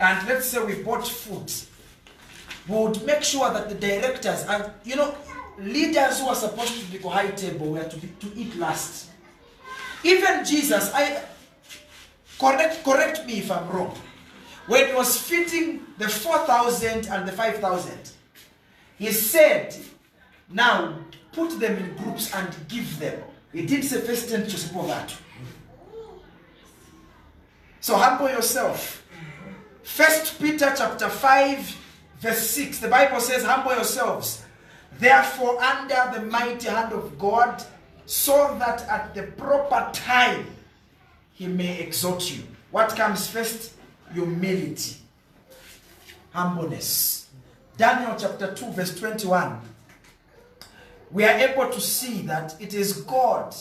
[0.00, 1.52] and let's say we bought food,
[2.66, 5.14] we would make sure that the directors and you know
[5.58, 9.10] leaders who are supposed to be go high table were to, be, to eat last.
[10.02, 11.22] Even Jesus, I
[12.38, 13.94] correct correct me if I'm wrong.
[14.66, 17.92] When he was feeding the 4,000 and the 5,000,
[18.98, 19.76] he said,
[20.48, 20.98] Now
[21.32, 23.22] put them in groups and give them.
[23.52, 25.16] He didn't say first ten to support that.
[27.80, 28.99] So humble yourself.
[29.90, 31.76] First Peter chapter 5,
[32.20, 32.78] verse 6.
[32.78, 34.44] The Bible says, Humble yourselves,
[35.00, 37.62] therefore, under the mighty hand of God,
[38.06, 40.46] so that at the proper time
[41.32, 42.44] he may exhort you.
[42.70, 43.72] What comes first?
[44.14, 44.98] Humility.
[46.30, 47.28] Humbleness.
[47.76, 49.60] Daniel chapter 2, verse 21.
[51.10, 53.56] We are able to see that it is God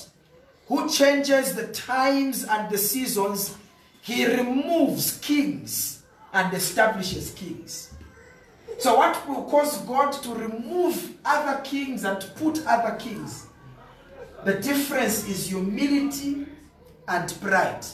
[0.68, 3.58] who changes the times and the seasons.
[4.04, 5.99] He removes kings
[6.34, 7.94] and establishes kings.
[8.78, 13.48] So, what will cause God to remove other kings and put other kings?
[14.46, 16.46] The difference is humility
[17.08, 17.86] and pride.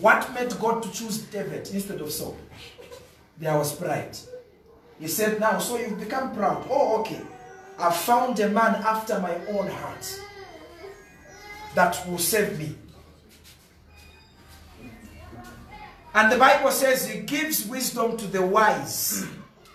[0.00, 2.36] What made God to choose David instead of Saul?
[3.38, 4.16] There was pride.
[4.98, 6.66] He said, Now, so you've become proud.
[6.68, 7.20] Oh, okay.
[7.78, 10.20] I found a man after my own heart
[11.74, 12.74] that will save me.
[16.18, 19.24] And the Bible says he gives wisdom to the wise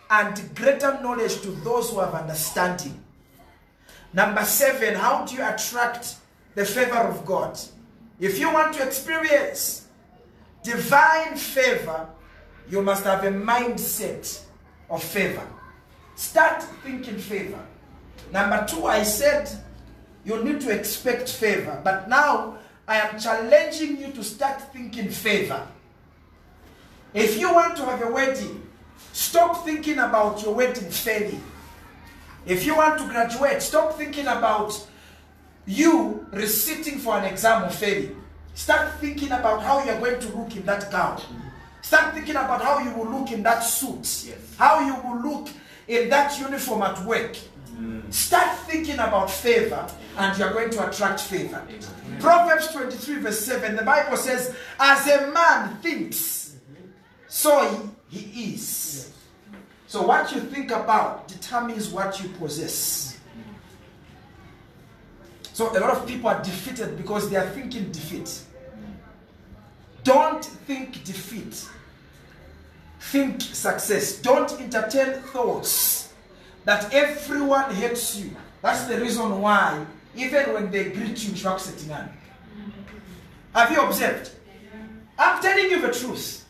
[0.10, 3.02] and greater knowledge to those who have understanding.
[4.12, 6.18] Number seven, how do you attract
[6.54, 7.58] the favor of God?
[8.20, 9.88] If you want to experience
[10.64, 12.10] divine favor,
[12.70, 14.44] you must have a mindset
[14.90, 15.48] of favor.
[16.16, 17.66] Start thinking favor.
[18.34, 19.50] Number two, I said
[20.26, 21.80] you need to expect favor.
[21.86, 25.66] But now I am challenging you to start thinking favor.
[27.14, 28.68] If you want to have a wedding,
[29.12, 31.44] stop thinking about your wedding failing.
[32.46, 34.88] If you want to graduate, stop thinking about
[35.66, 38.22] you reciting for an exam or failing.
[38.56, 41.22] Start thinking about how you're going to look in that gown.
[41.82, 44.00] Start thinking about how you will look in that suit.
[44.28, 44.56] Yes.
[44.58, 45.50] How you will look
[45.88, 47.36] in that uniform at work.
[47.78, 48.12] Mm.
[48.14, 51.62] Start thinking about favor and you're going to attract favor.
[52.20, 56.43] Proverbs 23, verse 7, the Bible says, As a man thinks,
[57.34, 59.12] so he, he is.
[59.88, 63.20] So what you think about determines what you possess.
[65.52, 68.40] So a lot of people are defeated because they are thinking defeat.
[70.04, 71.68] Don't think defeat.
[73.00, 74.20] Think success.
[74.22, 76.14] Don't entertain thoughts
[76.66, 78.30] that everyone hates you.
[78.62, 79.84] That's the reason why,
[80.16, 82.10] even when they greet you, you on.
[83.56, 84.30] Have you observed?
[85.18, 86.43] I'm telling you the truth.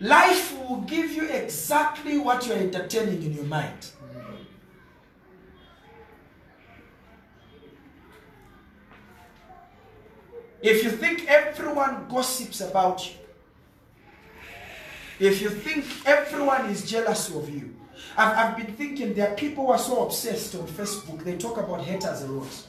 [0.00, 3.90] Life will give you exactly what you're entertaining in your mind.
[10.62, 13.14] If you think everyone gossips about you,
[15.18, 17.76] if you think everyone is jealous of you,
[18.16, 21.58] I've, I've been thinking there are people who are so obsessed on Facebook, they talk
[21.58, 22.66] about haters a lot.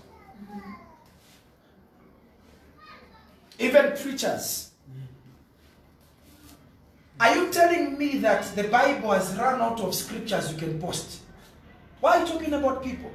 [3.58, 4.71] Even preachers.
[7.22, 11.20] Are you telling me that the Bible has run out of scriptures you can post?
[12.00, 13.12] Why are you talking about people?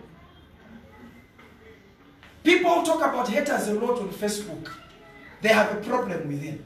[2.44, 4.70] People talk about haters a lot on Facebook,
[5.42, 6.64] they have a problem within.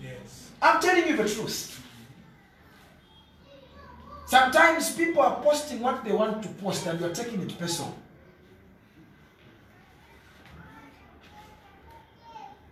[0.00, 0.50] Yes.
[0.62, 1.82] I'm telling you the truth.
[4.26, 7.96] Sometimes people are posting what they want to post and you're taking it personal.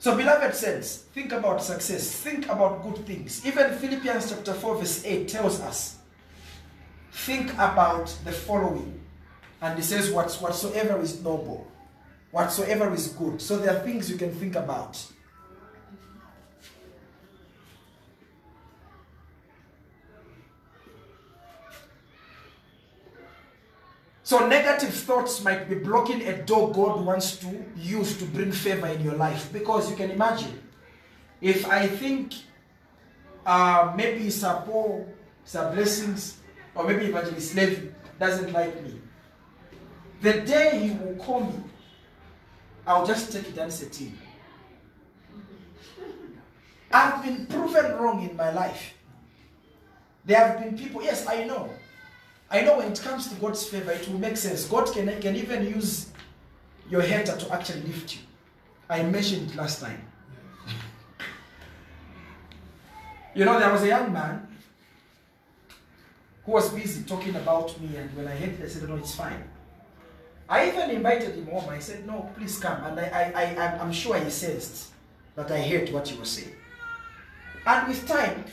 [0.05, 3.40] So, beloved saints, think about success, think about good things.
[3.46, 5.96] Even Philippians chapter 4, verse 8 tells us
[7.11, 9.00] think about the following.
[9.62, 11.66] And it says, What's, whatsoever is noble,
[12.32, 13.40] whatsoever is good.
[13.40, 15.02] So, there are things you can think about.
[24.25, 28.89] So negative thoughts might be blocking a door God wants to use to bring favor
[28.89, 29.53] in your life.
[29.53, 30.61] Because you can imagine,
[31.41, 32.33] if I think
[33.47, 35.07] uh, maybe Sapo,
[35.45, 36.39] Sa Blessings,
[36.75, 38.99] or maybe Evangelist Levy doesn't like me,
[40.25, 41.53] The day he will call me,
[42.87, 44.16] I'll just take it and set in.
[46.91, 48.95] I've been proven wrong in my life.
[50.25, 51.68] There have been people, yes, I know.
[52.55, 54.64] I know when it comes to God's favor, it will make sense.
[54.66, 56.07] God can, can even use
[56.88, 58.20] your hater to actually lift you.
[58.88, 60.00] I mentioned it last time.
[63.34, 64.46] You know, there was a young man
[66.44, 69.16] who was busy talking about me, and when I heard it, I said, No, it's
[69.16, 69.42] fine.
[70.48, 71.68] I even invited him home.
[71.68, 72.84] I said, No, please come.
[72.84, 74.92] And I, I, I, I'm- sure he sensed
[75.34, 76.55] that I heard what he was saying.
[77.66, 78.44] And with time,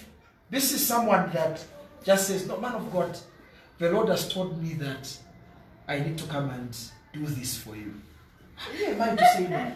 [0.49, 1.63] this is someone that
[2.03, 3.15] just says, No, man of God,
[3.81, 5.17] the Lord has told me that
[5.87, 6.77] I need to come and
[7.13, 7.95] do this for you.
[8.77, 9.71] Who am I to say no?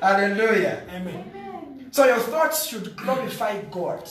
[0.02, 0.82] Hallelujah.
[0.90, 1.88] Amen.
[1.92, 4.10] So your thoughts should glorify God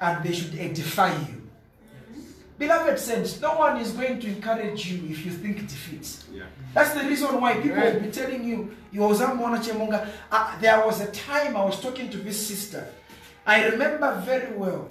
[0.00, 1.42] and they should edify you.
[2.58, 6.24] Beloved saints, no one is going to encourage you if you think defeat.
[6.32, 6.44] Yeah.
[6.72, 10.08] That's the reason why people will be telling you, you was Chemunga.
[10.30, 12.86] Uh, there was a time I was talking to this sister.
[13.46, 14.88] I remember very well.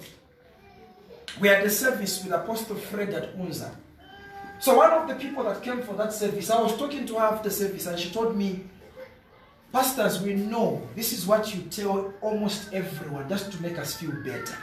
[1.40, 3.74] We had a service with Apostle Fred at Unza.
[4.60, 7.26] So one of the people that came for that service, I was talking to her
[7.26, 8.64] after service and she told me,
[9.72, 14.12] Pastors, we know this is what you tell almost everyone just to make us feel
[14.22, 14.56] better.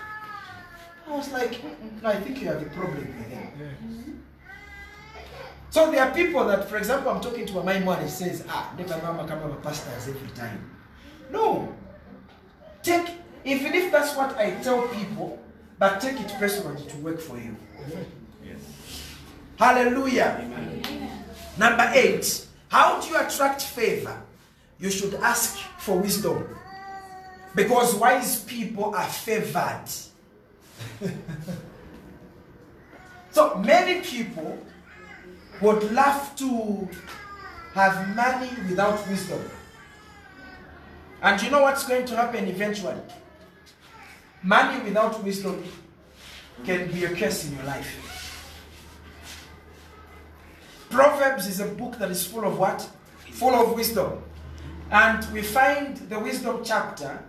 [1.08, 1.60] I was like,
[2.04, 4.24] no, I think you have a problem with him.
[5.72, 8.44] So there are people that, for example, I'm talking to a my mom and says,
[8.48, 10.70] ah, never mama come up pastors every time.
[11.32, 11.76] No.
[12.84, 13.08] Take,
[13.46, 15.40] even if that's what I tell people,
[15.78, 17.56] but take it personally to work for you.
[19.58, 20.46] Hallelujah.
[21.58, 24.22] Number eight, how do you attract favor?
[24.80, 26.48] You should ask for wisdom.
[27.54, 29.84] Because wise people are favored.
[33.32, 34.58] so many people
[35.62, 36.88] would love to
[37.74, 39.42] have money without wisdom.
[41.22, 42.96] And you know what's going to happen eventually?
[44.42, 45.64] Money without wisdom
[46.66, 48.06] can be a curse in your life.
[50.90, 52.88] Proverbs is a book that is full of what?
[53.32, 54.24] Full of wisdom.
[54.92, 57.24] And we find the wisdom chapter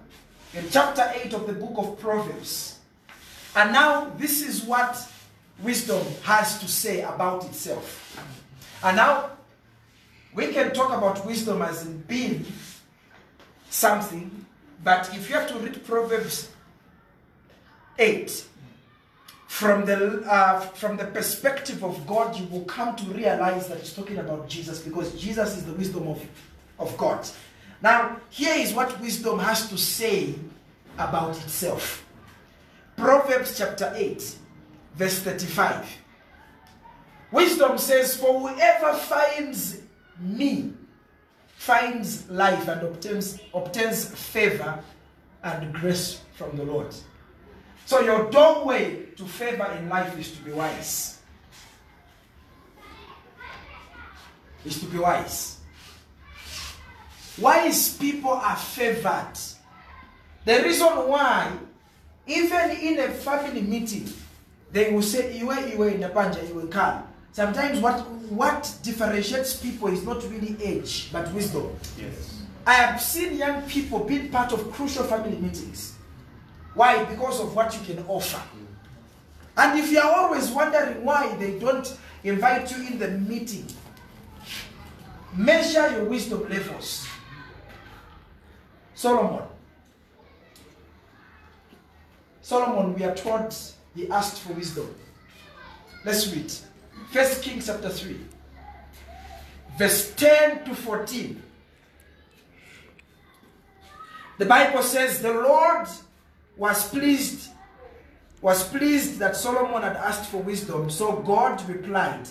[0.54, 2.78] in chapter 8 of the book of Proverbs.
[3.54, 5.06] And now this is what
[5.62, 8.16] wisdom has to say about itself.
[8.82, 9.30] And now
[10.34, 12.46] we can talk about wisdom as in being
[13.68, 14.46] something,
[14.82, 16.49] but if you have to read Proverbs
[18.00, 18.44] 8
[19.46, 23.92] from the uh, from the perspective of God, you will come to realize that it's
[23.92, 26.24] talking about Jesus because Jesus is the wisdom of,
[26.78, 27.28] of God.
[27.82, 30.34] Now, here is what wisdom has to say
[30.98, 32.06] about itself.
[32.96, 34.36] Proverbs chapter 8,
[34.94, 35.86] verse 35.
[37.32, 39.80] Wisdom says, For whoever finds
[40.18, 40.72] me
[41.48, 44.82] finds life and obtains, obtains favor
[45.42, 46.94] and grace from the Lord.
[47.90, 51.18] So, your doorway to favor in life is to be wise.
[54.64, 55.58] Is to be wise.
[57.36, 59.32] Wise people are favored.
[60.44, 61.50] The reason why,
[62.28, 64.08] even in a family meeting,
[64.70, 67.02] they will say, Iwe, Iwe, Napanja, Iwe, come.
[67.32, 71.76] Sometimes what, what differentiates people is not really age, but wisdom.
[71.98, 72.44] Yes.
[72.64, 75.96] I have seen young people being part of crucial family meetings.
[76.74, 77.04] Why?
[77.04, 78.40] Because of what you can offer.
[79.56, 83.66] And if you are always wondering why they don't invite you in the meeting,
[85.34, 87.06] measure your wisdom levels.
[88.94, 89.42] Solomon.
[92.42, 93.54] Solomon, we are told
[93.94, 94.94] he asked for wisdom.
[96.04, 96.52] Let's read.
[97.12, 98.16] First Kings chapter 3,
[99.76, 101.42] verse 10 to 14.
[104.38, 105.86] The Bible says the Lord
[106.60, 107.48] was pleased
[108.42, 110.88] was pleased that Solomon had asked for wisdom.
[110.90, 112.26] So God replied,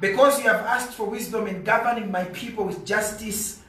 [0.00, 3.60] Because you have asked for wisdom in governing my people with justice,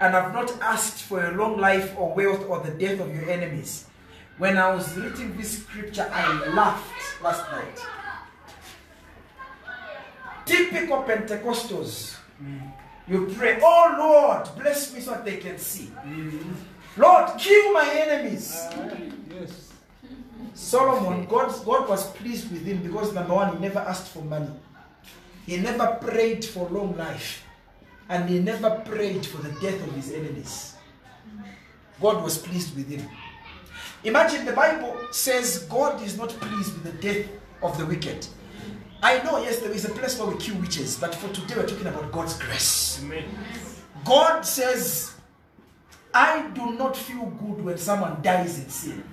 [0.00, 3.28] and have not asked for a long life or wealth or the death of your
[3.30, 3.86] enemies.
[4.36, 7.80] When I was reading this scripture, I laughed last night.
[10.44, 12.16] Typical Pentecostals.
[12.42, 12.72] Mm.
[13.08, 15.86] You pray, Oh Lord, bless me so that they can see.
[15.86, 16.52] Mm-hmm.
[16.96, 18.54] Lord, kill my enemies.
[18.54, 18.96] Uh,
[19.30, 19.72] yes.
[20.54, 24.50] Solomon, God, God was pleased with him because number one, he never asked for money.
[25.44, 27.44] He never prayed for long life.
[28.08, 30.74] And he never prayed for the death of his enemies.
[32.00, 33.08] God was pleased with him.
[34.04, 37.26] Imagine the Bible says God is not pleased with the death
[37.62, 38.26] of the wicked.
[39.02, 41.66] I know, yes, there is a place where we kill witches, but for today we're
[41.66, 43.00] talking about God's grace.
[43.02, 43.24] Amen.
[44.04, 45.15] God says,
[46.16, 49.04] I do not feel good when someone dies in sin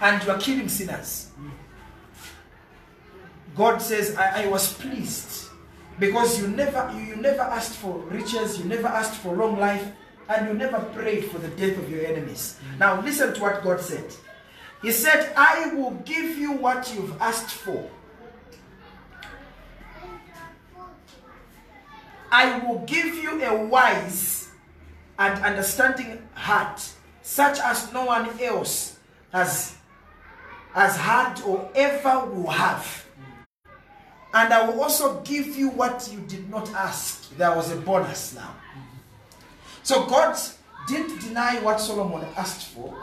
[0.00, 1.32] and you are killing sinners.
[3.56, 5.48] God says, I, I was pleased
[5.98, 9.84] because you never you, you never asked for riches, you never asked for long life,
[10.28, 12.60] and you never prayed for the death of your enemies.
[12.74, 12.78] Mm.
[12.78, 14.14] Now listen to what God said.
[14.80, 17.90] He said, I will give you what you've asked for.
[22.30, 24.43] I will give you a wise
[25.18, 26.86] and understanding heart,
[27.22, 28.98] such as no one else
[29.32, 29.76] has,
[30.72, 33.06] has had or ever will have.
[34.32, 37.36] And I will also give you what you did not ask.
[37.36, 38.54] There was a bonus now.
[39.84, 40.36] So God
[40.88, 42.96] didn't deny what Solomon asked for.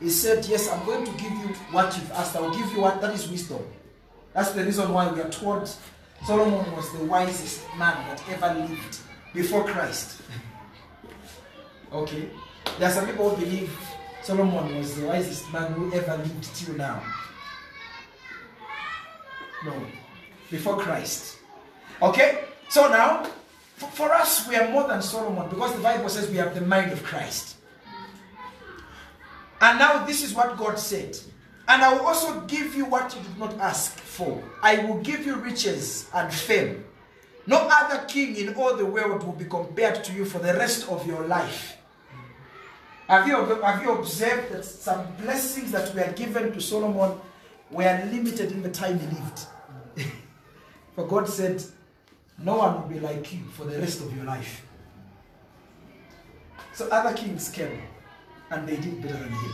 [0.00, 2.36] He said, Yes, I'm going to give you what you've asked.
[2.36, 3.62] I will give you what that is wisdom.
[4.34, 5.70] That's the reason why we are told
[6.26, 8.98] Solomon was the wisest man that ever lived
[9.32, 10.20] before Christ.
[11.94, 12.28] Okay?
[12.78, 13.70] There are some people who believe
[14.22, 17.02] Solomon was the wisest man who ever lived till now.
[19.64, 19.72] No.
[20.50, 21.38] Before Christ.
[22.02, 22.44] Okay?
[22.68, 23.24] So now,
[23.76, 26.92] for, us, we are more than Solomon because the Bible says we have the mind
[26.92, 27.56] of Christ.
[29.60, 31.16] And now, this is what God said.
[31.68, 34.42] And I will also give you what you did not ask for.
[34.62, 36.84] I will give you riches and fame.
[37.46, 40.88] No other king in all the world will be compared to you for the rest
[40.88, 41.76] of your life.
[43.08, 47.20] Have you, have you observed that some blessings that were given to Solomon
[47.70, 49.40] were limited in the time he lived?
[50.94, 51.62] for God said,
[52.38, 54.62] No one will be like you for the rest of your life.
[56.72, 57.82] So other kings came
[58.50, 59.52] and they did better than him.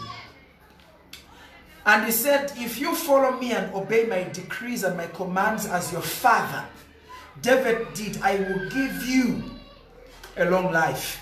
[1.87, 5.93] And he said, If you follow me and obey my decrees and my commands as
[5.93, 6.65] your father,
[7.43, 9.43] David did, I will give you
[10.37, 11.21] a long life.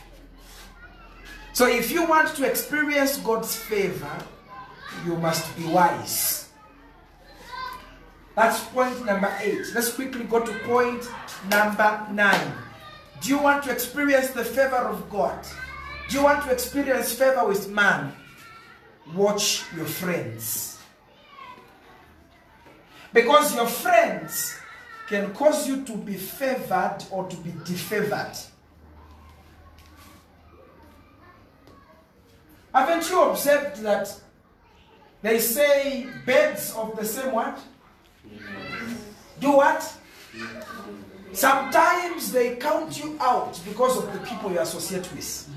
[1.58, 4.16] So if you want to experience God's favor,
[5.04, 6.50] you must be wise.
[8.36, 9.66] That's point number eight.
[9.74, 11.10] Let's quickly go to point
[11.50, 12.52] number nine.
[13.20, 15.44] Do you want to experience the favor of God?
[16.08, 18.12] Do you want to experience favor with man?
[19.12, 20.78] Watch your friends.
[23.12, 24.54] Because your friends
[25.08, 28.46] can cause you to be favored or to be defavored.
[32.78, 34.14] Haven't you observed that
[35.20, 37.58] they say birds of the same what?
[39.40, 39.92] Do what?
[41.32, 45.48] Sometimes they count you out because of the people you associate with.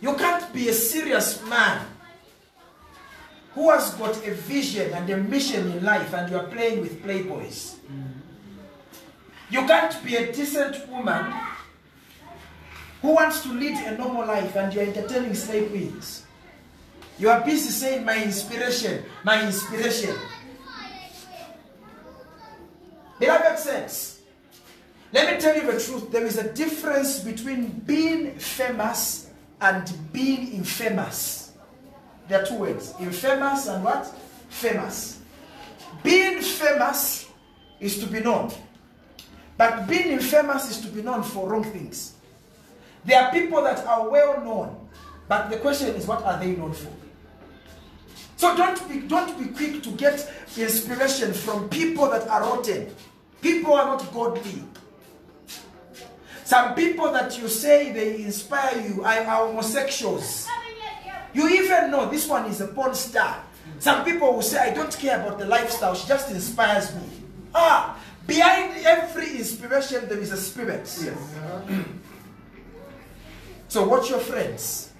[0.00, 1.86] You can't be a serious man
[3.54, 7.00] who has got a vision and a mission in life and you are playing with
[7.04, 7.76] playboys.
[7.86, 8.08] Mm.
[9.50, 11.32] You can't be a decent woman
[13.02, 16.24] who wants to lead a normal life and you're entertaining slave queens.
[17.18, 20.14] You are busy saying, My inspiration, my inspiration.
[23.20, 24.20] Did that make sense?
[25.12, 26.10] Let me tell you the truth.
[26.12, 29.30] There is a difference between being famous
[29.60, 31.52] and being infamous.
[32.28, 34.06] There are two words infamous and what?
[34.50, 35.20] Famous.
[36.02, 37.26] Being famous
[37.80, 38.52] is to be known,
[39.56, 42.14] but being infamous is to be known for wrong things.
[43.08, 44.86] There are people that are well known,
[45.28, 46.92] but the question is, what are they known for?
[48.36, 52.94] So don't be don't be quick to get inspiration from people that are rotten.
[53.40, 54.62] People are not godly.
[56.44, 60.46] Some people that you say they inspire you are, are homosexuals.
[61.32, 63.42] You even know this one is a porn star.
[63.78, 67.08] Some people will say, I don't care about the lifestyle, she just inspires me.
[67.54, 70.86] Ah, behind every inspiration, there is a spirit.
[73.68, 74.92] So watch your friends.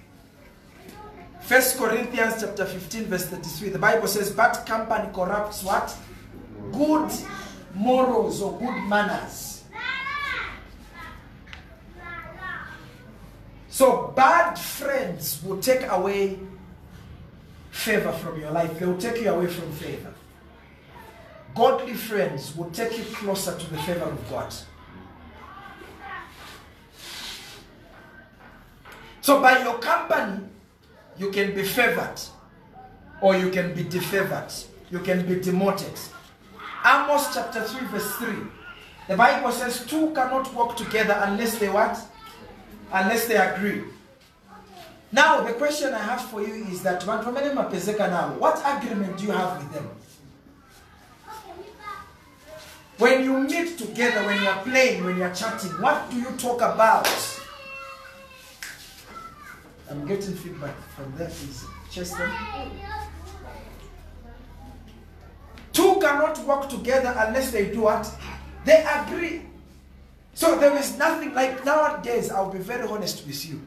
[1.41, 3.71] First Corinthians chapter 15, verse 33.
[3.71, 5.97] The Bible says, Bad company corrupts what?
[6.73, 7.11] Good
[7.75, 9.65] morals or good manners.
[13.71, 16.39] So bad friends will take away
[17.71, 18.79] favor from your life.
[18.79, 20.13] They will take you away from favor.
[21.55, 24.53] Godly friends will take you closer to the favor of God.
[29.29, 30.41] So by your company,
[31.19, 32.19] you can be favored
[33.21, 34.67] or you can be defavored.
[34.91, 35.93] You can be demoted.
[36.83, 38.29] Amos chapter 3 verse 3.
[39.07, 42.01] The Bible says two cannot work together unless they what?
[42.91, 43.85] Unless they agree.
[45.13, 47.21] Now the question I have for you is that what
[48.65, 49.91] agreement do you have with them?
[52.97, 56.31] When you meet together, when you are playing, when you are chatting, what do you
[56.39, 57.07] talk about?
[59.91, 61.29] I'm getting feedback from there.
[61.29, 62.31] Is Chester?
[65.73, 68.11] Two cannot work together unless they do what?
[68.65, 69.43] They agree.
[70.35, 73.61] So there is nothing like nowadays, I'll be very honest with you.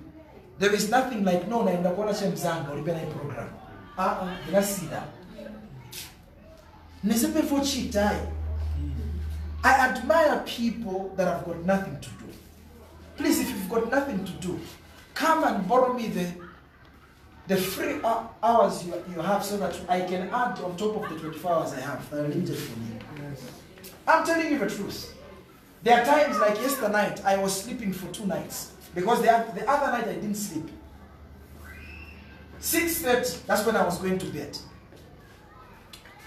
[0.59, 3.49] There is nothing like no naenda kuona chemzanga ulipe na hii program.
[3.97, 5.03] Ah ah, ngasida.
[7.03, 8.19] Nisepe for chitai.
[9.63, 12.26] I admire people that have got nothing to do.
[13.17, 14.59] Please, if you've got nothing to do,
[15.14, 16.28] come and borrow me the
[17.47, 21.20] the free hours you, you have so that I can add on top of the
[21.20, 22.88] 24 hours I have that are limited for me.
[24.07, 25.18] I'm telling you the truth.
[25.84, 29.70] There are times like yesterday night, I was sleeping for two nights because the, the
[29.70, 30.70] other night I didn't sleep.
[32.62, 34.57] 6.30, that's when I was going to bed.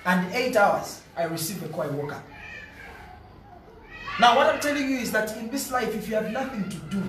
[0.04, 2.24] And eight hours, I received a call, I woke up.
[4.20, 6.76] Now, what I'm telling you is that in this life, if you have nothing to
[6.76, 7.02] do,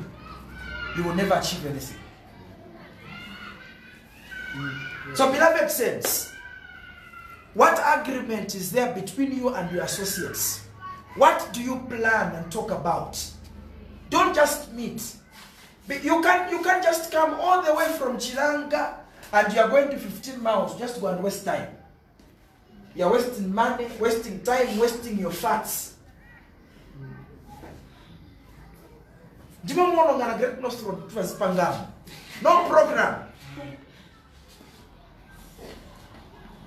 [0.95, 1.97] you will never achieve anything.
[5.13, 6.31] So, beloved saints,
[7.53, 10.65] what agreement is there between you and your associates?
[11.15, 13.23] What do you plan and talk about?
[14.09, 15.01] Don't just meet.
[15.89, 18.95] You can't you can just come all the way from Chilanga
[19.31, 21.67] and you are going to 15 miles just go and waste time.
[22.95, 25.94] You are wasting money, wasting time, wasting your fats.
[29.65, 31.87] Ndimo muno ngana Great North Road twazipangamo.
[32.43, 33.15] No program.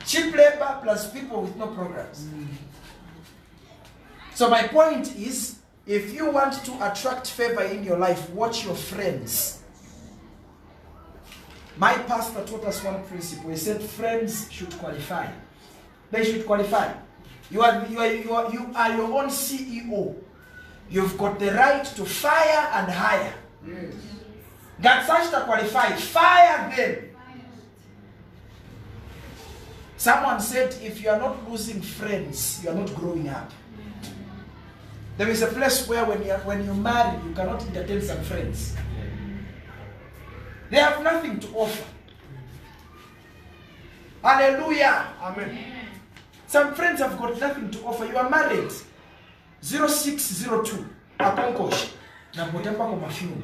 [0.05, 2.27] Cheap labor plus people with no programs.
[4.35, 8.75] So my point is, if you want to attract favor in your life, watch your
[8.75, 9.63] friends.
[11.77, 13.51] My pastor taught us one principle.
[13.51, 15.29] He said friends should qualify.
[16.11, 16.93] They should qualify.
[17.51, 20.17] You are, you are, you are, you are your own CEO.
[20.91, 23.35] You've got the right to fire and hire.
[24.81, 25.93] God such qualify.
[25.93, 27.05] Fire them.
[29.97, 33.51] Someone said, if you are not losing friends, you are not growing up.
[35.17, 38.23] There is a place where when you, are, when you marry, you cannot entertain some
[38.23, 38.77] friends.
[40.71, 41.85] They have nothing to offer.
[44.23, 45.09] Hallelujah.
[45.21, 45.59] Amen.
[46.47, 48.07] Some friends have got nothing to offer.
[48.07, 48.71] You are married.
[49.63, 50.85] 0602.
[51.19, 51.87] Akonkosh.
[52.35, 53.43] Na mbotemba kwa mafyumu.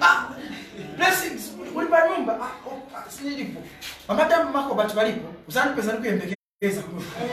[0.00, 0.34] Ah,
[0.96, 1.52] blessings.
[1.74, 2.38] Ulipa nyumba.
[2.40, 3.60] Ah, oh, ah, sinilipo.
[4.08, 5.28] Amadamu mako batu balipo.
[5.48, 6.82] Usani pesa nikuyembekeza.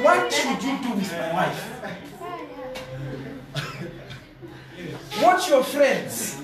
[0.04, 1.62] What should you do with my wife?
[5.24, 6.38] Watch your friends.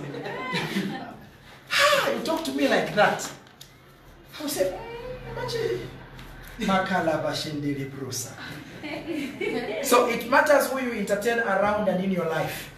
[1.80, 3.30] Ah, you talk to me like that.
[4.40, 4.78] I will say,
[5.36, 5.88] "Machi."
[6.60, 8.32] Makalaba shendele brusa.
[9.84, 12.72] So it matters who you entertain around and in your life.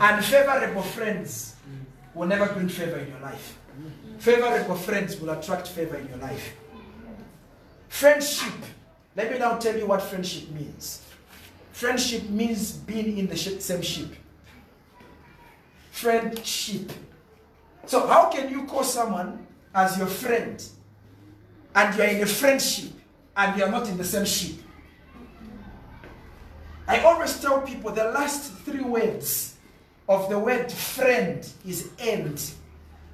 [0.00, 1.54] Unfavorable friends
[2.14, 3.56] will never bring favor in your life.
[4.18, 6.52] Favorable friends will attract favor in your life.
[7.88, 8.52] Friendship.
[9.16, 11.00] Let me now tell you what friendship means.
[11.72, 14.14] Friendship means being in the same ship.
[15.92, 16.92] Friendship.
[17.86, 20.62] So, how can you call someone as your friend
[21.74, 22.92] and you are in a friendship
[23.36, 24.56] and you are not in the same ship?
[26.86, 29.56] I always tell people the last three words
[30.08, 32.50] of the word friend is end.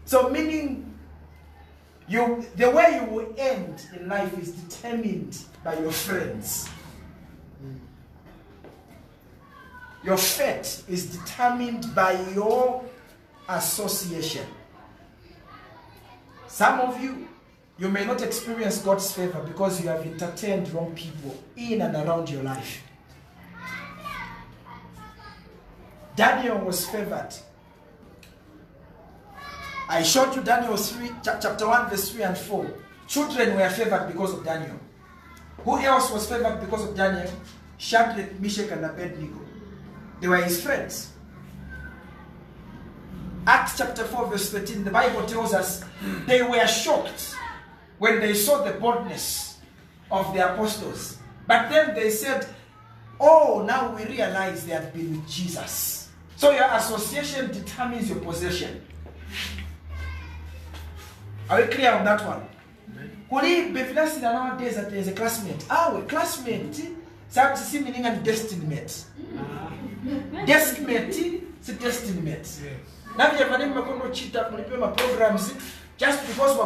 [0.05, 0.99] So meaning
[2.09, 6.69] you the way you will end in life is determined by your friends.
[10.03, 12.85] Your fate is determined by your
[13.49, 14.47] association.
[16.51, 17.29] Some of you,
[17.79, 22.29] you may not experience God's favor because you have entertained wrong people in and around
[22.29, 22.83] your life.
[26.17, 27.31] Daniel was favored.
[29.89, 32.75] I showed you Daniel 3, chapter 1, verse 3 and 4.
[33.07, 34.79] Children were favored because of Daniel.
[35.65, 37.31] Who else was favored because of Daniel?
[37.79, 39.41] Shadrach, Meshach, and Abednego.
[40.21, 41.13] They were his friends.
[43.47, 45.85] Acts chapter 4, verse 13, the Bible tells us
[46.27, 47.35] they were shocked
[47.99, 49.59] when they saw the boldness
[50.11, 51.19] of the apostles.
[51.47, 52.47] But then they said,
[53.19, 56.09] Oh, now we realize they had been with Jesus.
[56.37, 58.81] So your association determines your possession.
[61.51, 62.47] Are we clear on that one?
[63.29, 65.65] Kuli befinasi na nowadays that there is a classmate.
[65.69, 66.81] Ah, we classmate.
[67.29, 69.05] Sabi sisi meaning and destiny mate.
[70.47, 72.49] Desk mate, si destiny mate.
[76.01, 76.57] Just because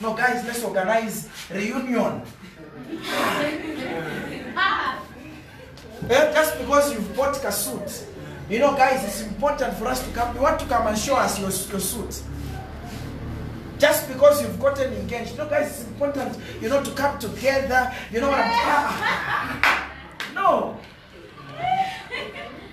[0.00, 2.22] no guys let's organize reunion.
[6.08, 8.06] Eh, just because you've bought a suit.
[8.48, 11.16] You know guys it's important for us to come you want to come and show
[11.16, 12.22] us your, your suit.
[13.78, 15.32] Just because you've gotten engaged.
[15.32, 17.92] You know guys it's important you know to come together.
[18.12, 19.90] You know what I'm ah,
[20.34, 20.78] no.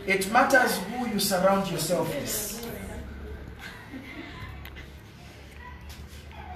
[0.05, 2.50] It matters who you surround yourself with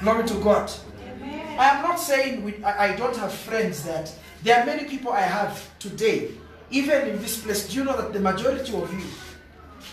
[0.01, 0.71] glory to God
[1.57, 5.21] I am not saying we, I, don't have friends that there are many people I
[5.21, 6.31] have today,
[6.69, 7.69] even in this place.
[7.69, 9.05] Do you know that the majority of you,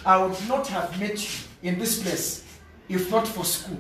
[0.05, 2.45] I would not have met you in this place
[2.89, 3.79] if not for school.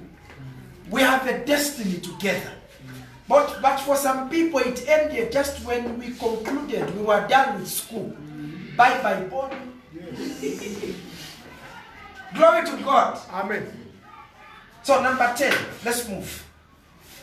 [0.90, 2.52] We have a destiny together.
[3.28, 7.68] But, but for some people, it ended just when we concluded we were done with
[7.68, 8.14] school.
[8.76, 9.56] Bye bye, body.
[12.34, 13.18] Glory to God.
[13.30, 13.81] Amen.
[14.82, 15.54] So, number 10,
[15.84, 16.44] let's move.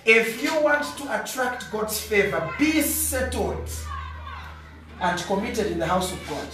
[0.05, 3.70] If you want to attract God's favor, be settled
[5.01, 6.47] and committed in the house of God.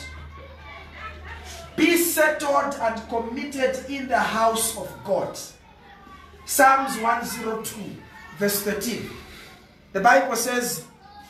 [1.76, 5.38] Be settled and committed in the house of God.
[6.45, 7.82] Psalms 102,
[8.38, 9.10] verse 13.
[9.93, 10.86] The Bible says,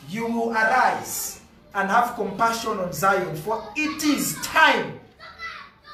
[0.08, 1.40] You will arise
[1.74, 5.00] and have compassion on Zion, for it is time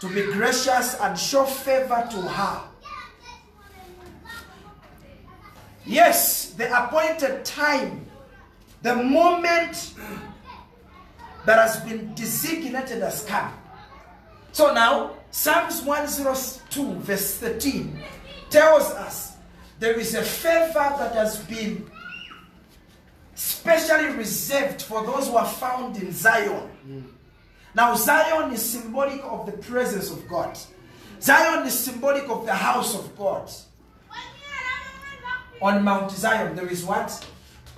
[0.01, 2.72] to be gracious and show favor to her.
[5.85, 8.07] Yes, the appointed time,
[8.83, 9.95] the moment
[11.45, 13.53] that has been designated has come.
[14.53, 17.99] So now, Psalms 102, verse 13,
[18.51, 19.37] tells us
[19.79, 21.91] there is a favor that has been
[23.35, 26.69] specially reserved for those who are found in Zion.
[27.75, 30.57] Now, Zion is symbolic of the presence of God,
[31.21, 33.51] Zion is symbolic of the house of God
[35.63, 37.27] on Mount Zion, there is what?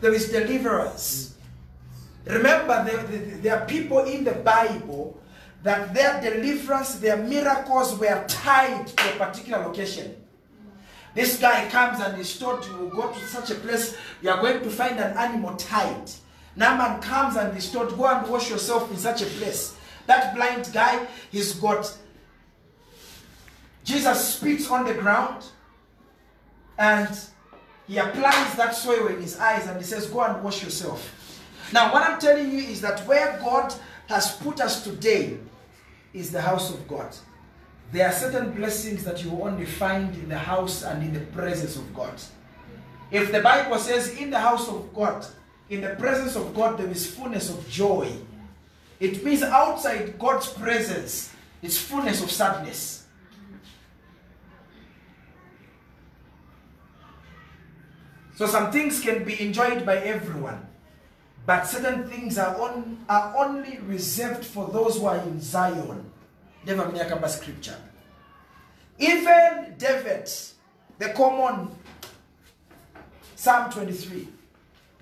[0.01, 1.37] There is deliverance.
[2.27, 3.03] Remember, there,
[3.43, 5.21] there, are people in the Bible
[5.63, 10.17] that their deliverance, their miracles were tied to a particular location.
[11.15, 14.63] This guy comes and is told you go to such a place, you are going
[14.63, 16.11] to find an animal tied.
[16.57, 19.77] Naaman comes and is told, go and wash yourself in such a place.
[20.07, 21.97] That blind guy, he's got
[23.85, 25.45] Jesus spits on the ground
[26.79, 27.09] and
[27.87, 31.41] he applies that soil in his eyes and he says, Go and wash yourself.
[31.73, 33.75] Now, what I'm telling you is that where God
[34.09, 35.39] has put us today
[36.13, 37.15] is the house of God.
[37.93, 41.77] There are certain blessings that you only find in the house and in the presence
[41.77, 42.15] of God.
[43.11, 45.27] If the Bible says, In the house of God,
[45.69, 48.11] in the presence of God, there is fullness of joy,
[49.01, 51.33] it means outside God's presence,
[51.63, 53.04] it's fullness of sadness.
[58.35, 60.67] So some things can be enjoyed by everyone,
[61.47, 66.11] but certain things are, on, are only reserved for those who are in Zion.
[66.67, 67.77] Never Minyakamba scripture.
[68.99, 70.31] Even David,
[70.99, 71.71] the common
[73.37, 74.29] Psalm 23,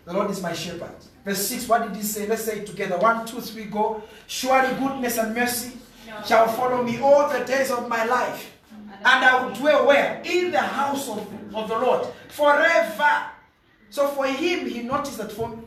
[0.05, 0.97] the Lord is my shepherd.
[1.24, 2.26] Verse 6, what did he say?
[2.26, 2.99] Let's say it together.
[2.99, 4.03] One, two, three, go.
[4.26, 5.78] Surely goodness and mercy
[6.26, 8.51] shall follow me all the days of my life.
[9.05, 10.22] And I will dwell where?
[10.24, 11.18] In the house of,
[11.55, 13.24] of the Lord forever.
[13.90, 15.59] So for him, he noticed that for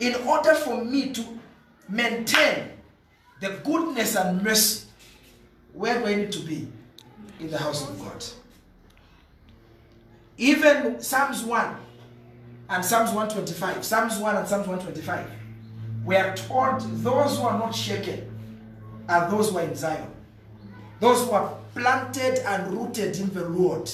[0.00, 1.24] in order for me to
[1.88, 2.70] maintain
[3.40, 4.86] the goodness and mercy,
[5.72, 6.68] where do I need to be?
[7.38, 8.24] In the house of God.
[10.36, 11.76] Even Psalms 1
[12.70, 15.30] and Psalms 125, Psalms 1 and Psalms 125,
[16.04, 18.26] we are told those who are not shaken
[19.08, 20.08] are those who are in Zion.
[21.00, 23.90] Those who are planted and rooted in the Lord.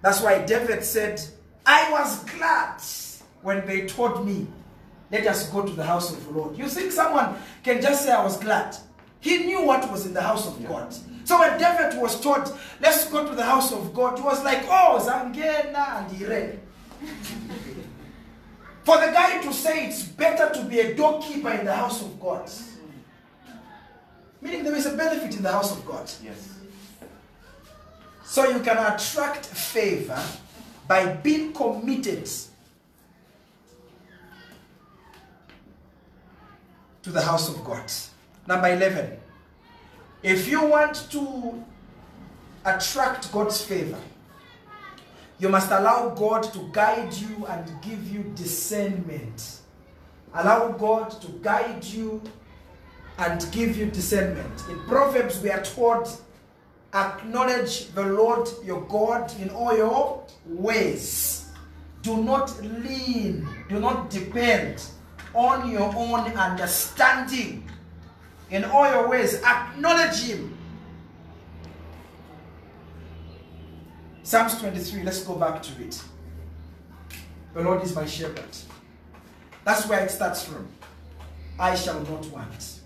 [0.00, 1.20] That's why David said,
[1.66, 2.80] I was glad
[3.42, 4.46] when they told me,
[5.10, 6.56] let us go to the house of the Lord.
[6.56, 8.76] You think someone can just say, I was glad?
[9.20, 10.94] He knew what was in the house of God.
[11.24, 14.64] So when David was told, let's go to the house of God, he was like,
[14.64, 16.60] oh, Zangena, and he ran.
[18.82, 22.18] For the guy to say it's better to be a doorkeeper in the house of
[22.18, 22.50] God.
[24.42, 26.10] Meaning there is a benefit in the house of God.
[26.22, 26.58] Yes.
[28.24, 30.20] So you can attract favor
[30.88, 32.28] by being committed
[37.02, 37.90] to the house of God.
[38.46, 39.16] Number 11.
[40.24, 41.64] If you want to
[42.64, 43.98] attract God's favor,
[45.38, 49.60] you must allow God to guide you and give you discernment.
[50.34, 52.22] Allow God to guide you
[53.22, 54.64] and give you discernment.
[54.68, 56.08] In Proverbs, we are told,
[56.92, 61.48] acknowledge the Lord your God in all your ways.
[62.02, 64.84] Do not lean, do not depend
[65.34, 67.70] on your own understanding.
[68.50, 70.58] In all your ways, acknowledge Him.
[74.24, 76.02] Psalms 23, let's go back to it.
[77.54, 78.56] The Lord is my shepherd.
[79.64, 80.68] That's where it starts from.
[81.58, 82.81] I shall not want.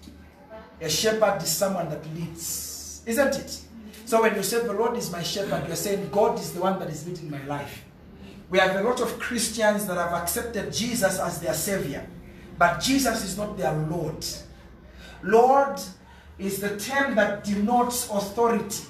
[0.80, 3.60] A shepherd is someone that leads, isn't it?
[4.04, 6.78] So when you say the Lord is my shepherd, you're saying God is the one
[6.78, 7.84] that is leading my life.
[8.50, 12.06] We have a lot of Christians that have accepted Jesus as their savior,
[12.58, 14.24] but Jesus is not their Lord.
[15.22, 15.80] Lord
[16.38, 18.84] is the term that denotes authority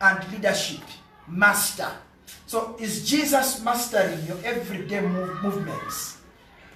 [0.00, 0.80] and leadership,
[1.28, 1.90] master.
[2.46, 6.13] So is Jesus mastering your everyday move, movements?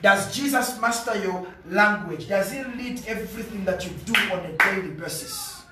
[0.01, 2.29] Does Jesus master your language?
[2.29, 5.63] Does he lead everything that you do on a daily basis?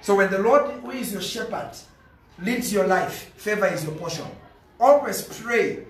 [0.00, 1.72] So when the Lord, who is your shepherd,
[2.38, 4.24] leads your life, favor is your portion.
[4.78, 5.84] Always pray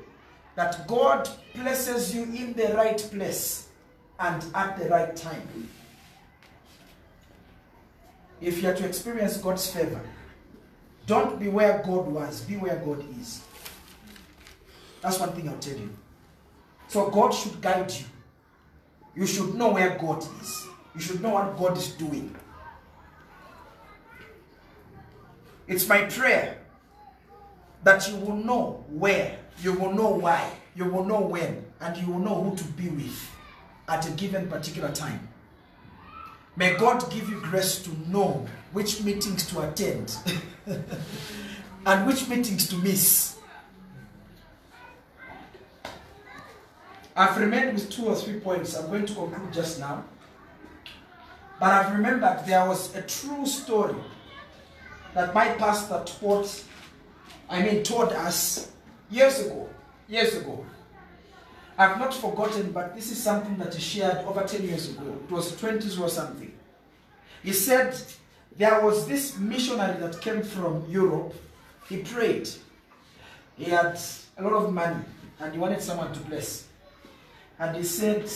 [0.56, 3.68] that God places you in the right place
[4.18, 5.68] and at the right time.
[8.40, 10.00] If you are to experience God's favor,
[11.06, 13.42] don't be where God was, be where God is.
[15.02, 15.90] That's one thing I'll tell you.
[16.90, 18.04] So God should guide you.
[19.14, 20.66] You should know where God is.
[20.92, 22.34] You should know what God is doing.
[25.68, 26.58] It's my prayer
[27.84, 32.08] that you will know where, you will know why, you will know when, and you
[32.10, 33.30] will know who to be with
[33.86, 35.28] at a given particular time.
[36.56, 40.16] May God give you grace to know which meetings to attend
[41.86, 43.36] and which meetings to miss.
[47.20, 48.74] I've remained with two or three points.
[48.74, 50.04] I'm going to conclude just now.
[51.60, 53.94] But I've remembered there was a true story
[55.12, 56.64] that my pastor taught,
[57.46, 58.72] I mean, taught us
[59.10, 59.68] years ago.
[60.08, 60.64] Years ago.
[61.76, 65.14] I've not forgotten, but this is something that he shared over 10 years ago.
[65.22, 66.50] It was 20s or something.
[67.42, 68.00] He said
[68.56, 71.34] there was this missionary that came from Europe.
[71.86, 72.48] He prayed.
[73.58, 74.00] He had
[74.38, 75.04] a lot of money
[75.38, 76.69] and he wanted someone to bless.
[77.60, 78.28] And he said,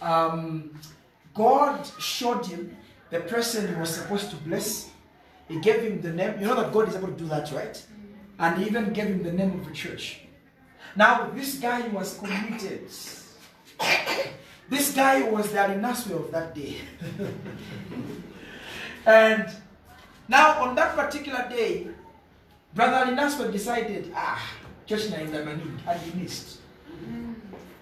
[0.00, 0.78] um,
[1.34, 2.76] God showed him
[3.10, 4.90] the person he was supposed to bless.
[5.48, 6.40] He gave him the name.
[6.40, 7.84] You know that God is able to do that, right?
[8.38, 10.20] And he even gave him the name of the church.
[10.94, 12.88] Now, this guy was committed.
[14.70, 16.76] This guy was the Arinaswe of that day.
[19.06, 19.50] and
[20.28, 21.88] now, on that particular day,
[22.72, 24.40] Brother Arinaswe decided, ah,
[24.86, 26.60] church na indamani, and he missed.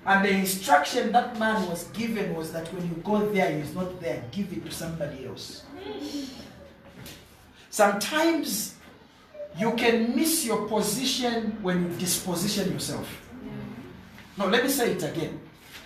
[0.05, 4.01] And the instruction that man was given was that when you go there, he's not
[4.01, 5.63] there, give it to somebody else.
[7.71, 8.75] Sometimes
[9.57, 13.09] you can miss your position when you disposition yourself.
[14.37, 15.41] No, let me say it again.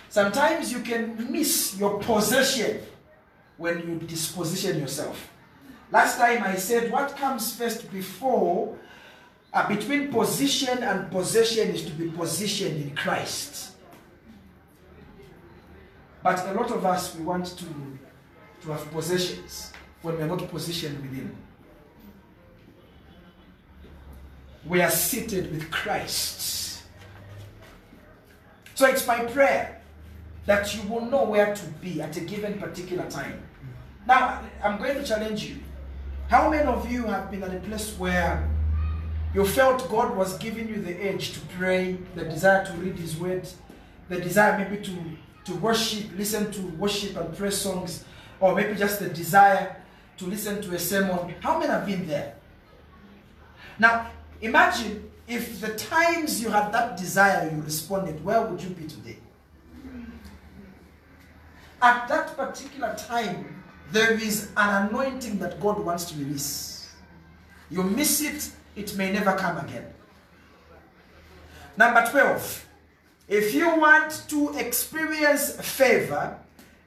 [0.09, 2.81] Sometimes you can miss your possession
[3.57, 5.29] when you disposition yourself.
[5.91, 8.75] Last time I said what comes first before,
[9.53, 13.76] uh, between position and possession is to be positioned in Christ.
[16.27, 17.65] But a lot of us, we want to,
[18.63, 19.71] to have possessions
[20.01, 21.33] when we are not positioned with Him.
[24.65, 26.83] We are seated with Christ.
[28.75, 29.81] So it's my prayer
[30.45, 33.41] that you will know where to be at a given particular time.
[34.05, 35.59] Now, I'm going to challenge you.
[36.27, 38.45] How many of you have been at a place where
[39.33, 43.15] you felt God was giving you the edge to pray, the desire to read His
[43.15, 43.47] Word,
[44.09, 44.91] the desire maybe to,
[45.47, 48.03] to worship, listen to worship and praise songs,
[48.39, 49.77] or maybe just the desire
[50.17, 51.33] to listen to a sermon?
[51.39, 52.35] How many have been there?
[53.79, 58.85] Now, imagine if the times you had that desire you responded, where would you be
[58.87, 59.17] today?
[61.81, 66.91] At that particular time, there is an anointing that God wants to release.
[67.69, 69.85] You miss it, it may never come again.
[71.77, 72.66] Number 12.
[73.27, 76.37] If you want to experience favor,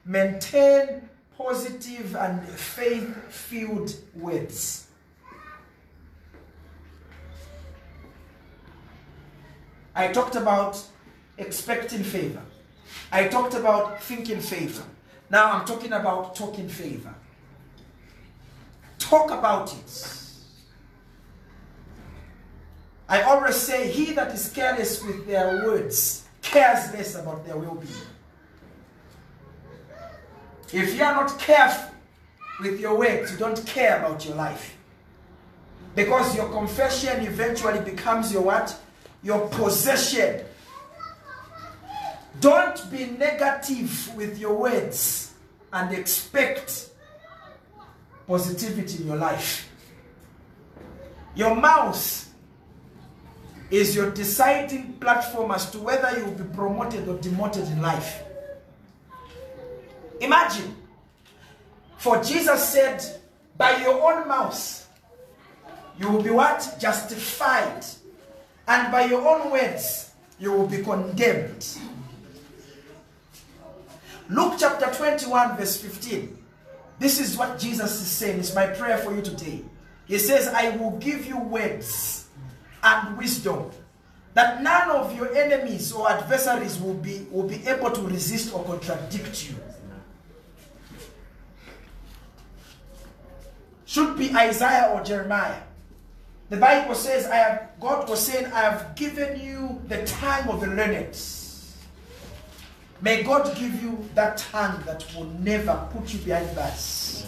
[0.07, 4.87] maintain positive and faith filled words.
[9.95, 10.83] I talked about
[11.37, 12.41] expecting favor.
[13.13, 14.85] I talked about thinking favor.
[15.29, 17.15] Now I'm talking about talking favor.
[18.99, 20.17] Talk about it.
[23.09, 27.75] I always say, he that is careless with their words cares less about their well
[27.75, 27.93] being.
[30.73, 31.95] If you are not careful
[32.61, 34.77] with your words, you don't care about your life.
[35.95, 38.77] Because your confession eventually becomes your what?
[39.23, 40.45] Your possession.
[42.41, 45.33] Don't be negative with your words
[45.73, 46.91] and expect
[48.27, 49.69] positivity in your life.
[51.35, 52.30] Your mouth
[53.71, 58.23] is your deciding platform as to whether you will be promoted or demoted in life.
[60.21, 60.75] Imagine,
[61.97, 63.03] for Jesus said,
[63.57, 64.89] by your own mouth,
[65.99, 66.77] you will be what?
[66.81, 67.85] Justified.
[68.67, 71.67] And by your own words, you will be condemned.
[74.29, 76.39] Luke chapter 21, verse 15.
[76.99, 78.39] This is what Jesus is saying.
[78.39, 79.63] It's my prayer for you today.
[80.07, 82.20] He says, I will give you words
[82.83, 83.71] and wisdom
[84.35, 88.63] that none of your enemies or adversaries will be, will be able to resist or
[88.65, 89.57] contradict you.
[93.87, 95.63] Should be Isaiah or Jeremiah.
[96.49, 100.61] The Bible says, I have God was saying, I have given you the time of
[100.61, 101.19] the learned.
[103.03, 107.27] May God give you that tongue that will never put you behind bars.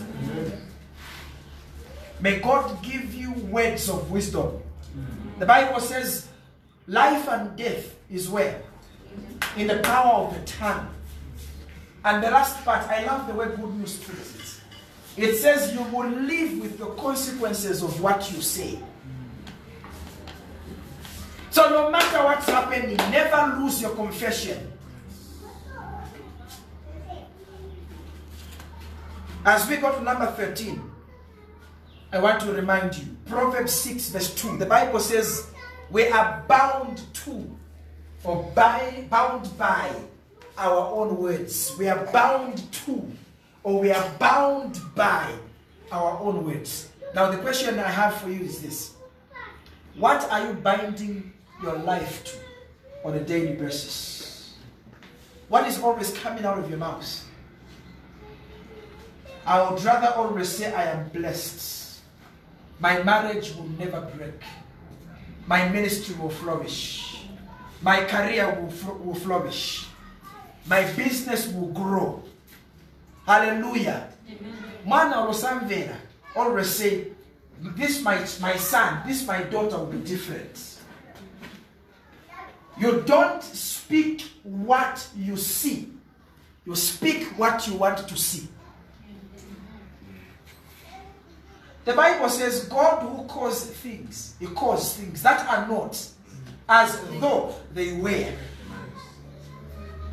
[2.21, 4.63] May God give you words of wisdom.
[5.39, 6.29] The Bible says,
[6.87, 8.63] life and death is where?
[9.57, 10.89] In the power of the tongue.
[12.05, 14.61] And the last part, I love the way Good News puts
[15.17, 15.23] it.
[15.25, 18.79] It says you will live with the consequences of what you say.
[21.51, 24.73] So no matter what's happening, never lose your confession.
[29.45, 30.92] As we go to number 13,
[32.13, 34.59] I want to remind you Proverbs 6, verse 2.
[34.59, 35.47] The Bible says,
[35.91, 37.57] We are bound to
[38.23, 39.91] or by, bound by
[40.59, 41.75] our own words.
[41.79, 43.11] We are bound to
[43.63, 45.33] or we are bound by
[45.91, 46.91] our own words.
[47.15, 48.93] Now, the question I have for you is this
[49.97, 51.33] What are you binding
[51.63, 52.37] your life to
[53.09, 54.53] on a daily basis?
[55.49, 57.27] What is always coming out of your mouth?
[59.47, 61.82] I would rather always say, I am blessed.
[62.83, 64.35] My marriage will never break.
[65.47, 67.27] My ministry will flourish.
[67.81, 69.87] My career will, fl- will flourish.
[70.67, 72.25] My business will grow.
[73.25, 74.09] Hallelujah.
[74.85, 75.95] Mwana olosamvera
[76.35, 77.07] always say,
[77.61, 80.79] this my, my son, this my daughter will be different.
[82.77, 85.89] You don't speak what you see.
[86.67, 88.49] You speak what you want to see.
[91.85, 95.99] The Bible says God who calls things, He calls things that are not
[96.69, 98.33] as though they were.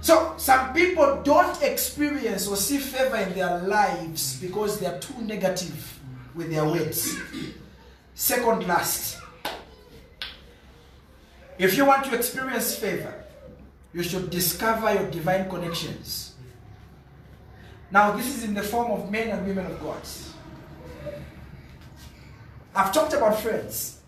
[0.01, 5.21] So some people don't experience or see favor in their lives because they are too
[5.21, 5.99] negative
[6.33, 7.17] with their words.
[8.15, 9.17] Second last,
[11.57, 13.25] if you want to experience favor,
[13.93, 16.33] you should discover your divine connections.
[17.91, 20.01] Now, this is in the form of men and women of God.
[22.75, 23.99] I've talked about friends.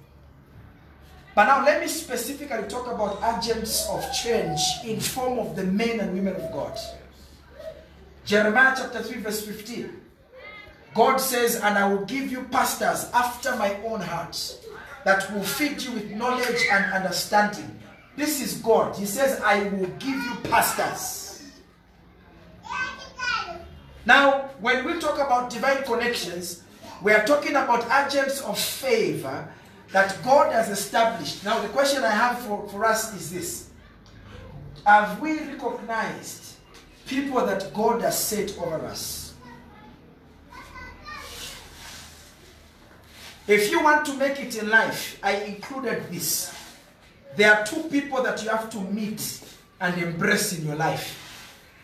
[1.34, 6.00] But now let me specifically talk about agents of change in form of the men
[6.00, 6.78] and women of God.
[8.26, 10.02] Jeremiah chapter 3 verse 15.
[10.94, 14.58] God says, and I will give you pastors after my own heart
[15.06, 17.80] that will feed you with knowledge and understanding.
[18.18, 18.96] This is God.
[18.98, 21.44] He says, I will give you pastors.
[24.06, 26.64] Now, when we talk about divine connections,
[27.04, 29.48] we are talking about agents of favor
[29.92, 31.44] that God has established.
[31.44, 33.70] Now, the question I have for, for us is this
[34.86, 36.56] Have we recognized
[37.06, 39.34] people that God has set over us?
[43.48, 46.56] If you want to make it in life, I included this.
[47.36, 49.42] There are two people that you have to meet
[49.80, 51.18] and embrace in your life.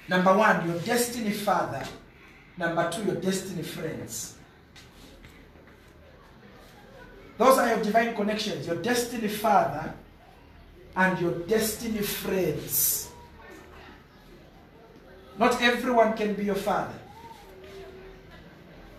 [0.07, 1.83] Number one, your destiny father.
[2.57, 4.36] Number two, your destiny friends.
[7.37, 9.93] Those are your divine connections, your destiny father
[10.95, 13.09] and your destiny friends.
[15.37, 16.95] Not everyone can be your father.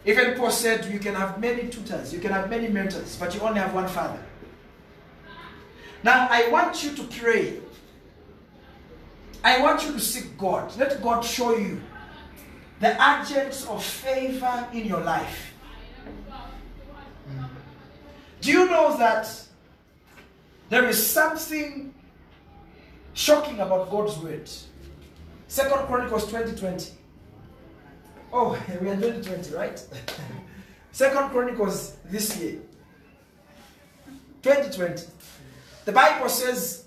[0.05, 3.41] Even Paul said you can have many tutors, you can have many mentors, but you
[3.41, 4.23] only have one father.
[6.05, 7.59] Now, I want you to pray.
[9.43, 10.77] I want you to seek God.
[10.79, 11.81] Let God show you
[12.81, 15.53] the agents of favor in your life.
[18.49, 19.29] Do you know that
[20.71, 21.93] there is something
[23.13, 24.49] shocking about God's word?
[25.49, 26.93] Second Chronicles 2020.
[28.33, 29.79] Oh, we are 2020, right?
[30.93, 32.61] Second Chronicles this year.
[34.41, 35.03] 2020.
[35.85, 36.87] The Bible says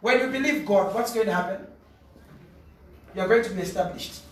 [0.00, 1.66] when you believe God, what's going to happen?
[3.14, 4.22] You are going to be established.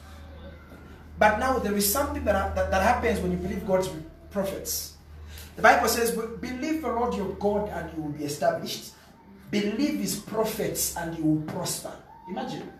[1.18, 3.90] But now there is something that, that, that happens when you believe God's
[4.30, 4.94] prophets.
[5.58, 8.92] The Bible says, believe the Lord your God and you will be established.
[9.50, 11.90] Believe his prophets and you will prosper.
[12.30, 12.72] Imagine.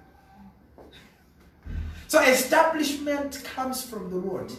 [2.06, 4.52] So establishment comes from the Lord,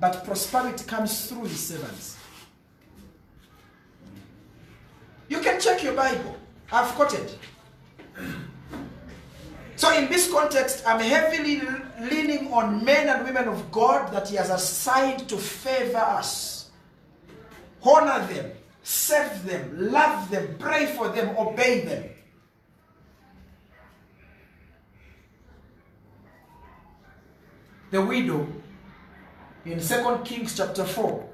[0.00, 2.16] but prosperity comes through his servants.
[5.28, 6.34] You can check your Bible.
[6.72, 7.30] I've quoted.
[9.76, 11.60] So in this context, I'm heavily
[12.10, 16.51] leaning on men and women of God that he has assigned to favor us.
[17.84, 18.52] Honor them,
[18.82, 22.04] serve them, love them, pray for them, obey them.
[27.90, 28.46] The widow
[29.64, 31.28] in 2 Kings chapter 4,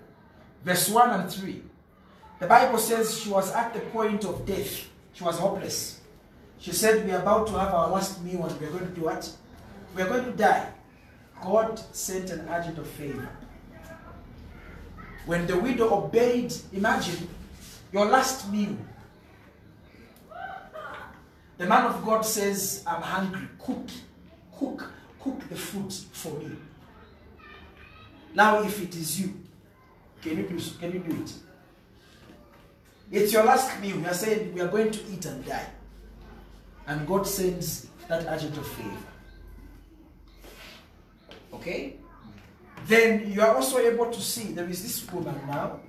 [0.64, 1.62] verse 1 and 3.
[2.40, 4.88] The Bible says she was at the point of death.
[5.12, 6.00] She was hopeless.
[6.58, 8.94] She said, We are about to have our last meal and we are going to
[8.94, 9.30] do what?
[9.94, 10.68] We are going to die.
[11.42, 13.28] God sent an agent of favor.
[15.26, 17.28] When the widow obeyed, imagine
[17.92, 18.76] your last meal.
[21.58, 23.48] The man of God says, I'm hungry.
[23.58, 23.88] Cook,
[24.56, 26.56] cook, cook the food for me.
[28.34, 29.34] Now, if it is you,
[30.22, 31.32] can you do, can you do it?
[33.10, 33.98] It's your last meal.
[33.98, 35.66] You are saying we are going to eat and die.
[36.86, 38.96] And God sends that agent of favor.
[41.54, 41.96] Okay?
[42.88, 45.80] Then you are also able to see there is this woman now.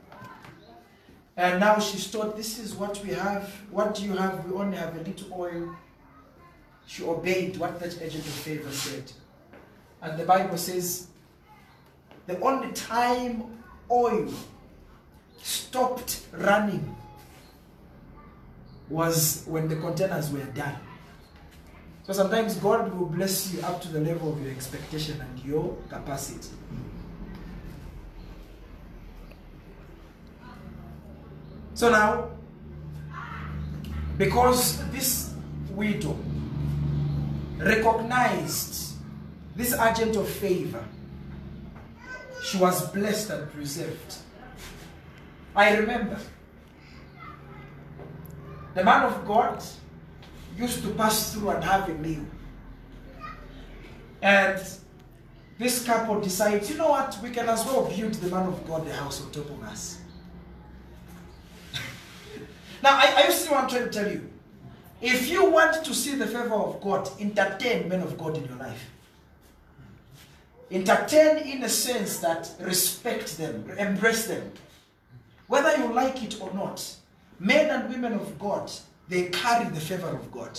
[1.38, 3.50] And now she's told, This is what we have.
[3.72, 4.46] What do you have?
[4.46, 5.76] We only have a little oil.
[6.86, 9.12] She obeyed what that agent of favor said.
[10.02, 11.08] And the Bible says,
[12.30, 13.44] the only time
[13.90, 14.32] oil
[15.42, 16.96] stopped running
[18.90, 20.76] was when the containers were done.
[22.10, 25.78] So sometimes God will bless you up to the level of your expectation and your
[25.90, 26.50] capacity.
[31.76, 32.32] So now,
[34.18, 35.36] because this
[35.70, 36.18] widow
[37.60, 38.96] recognized
[39.56, 40.84] this agent of favor,
[42.42, 44.16] she was blessed and preserved.
[45.56, 46.18] I remember
[48.74, 49.64] the man of God
[50.60, 52.26] used to pass through and have a meal.
[54.22, 54.62] And
[55.58, 58.86] this couple decides, you know what, we can as well build the man of God
[58.86, 60.00] the house on top of us.
[62.84, 64.30] now, I, I I'm trying to tell you.
[65.02, 68.58] If you want to see the favor of God, entertain men of God in your
[68.58, 68.90] life.
[70.70, 74.52] Entertain in a sense that respect them, embrace them.
[75.48, 76.86] Whether you like it or not,
[77.40, 78.70] men and women of God,
[79.10, 80.58] they carry the favor of God.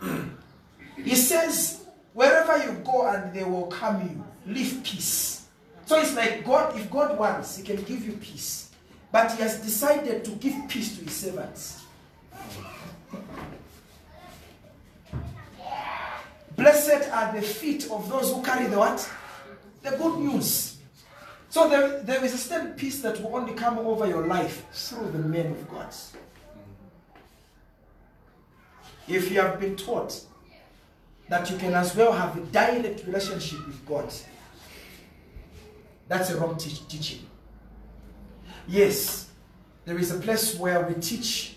[0.96, 1.84] he says,
[2.14, 5.46] wherever you go and they will come you, live peace.
[5.86, 8.70] So it's like God, if God wants, he can give you peace.
[9.10, 11.82] But he has decided to give peace to his servants.
[16.56, 19.10] Blessed are the feet of those who carry the what?
[19.82, 20.78] The good news.
[21.50, 25.10] So there, there is a certain peace that will only come over your life through
[25.10, 25.92] the men of God.
[29.12, 30.18] If you have been taught
[31.28, 34.10] that you can as well have a direct relationship with God,
[36.08, 37.26] that's a wrong te teaching.
[38.66, 39.28] Yes,
[39.84, 41.56] there is a place where we teach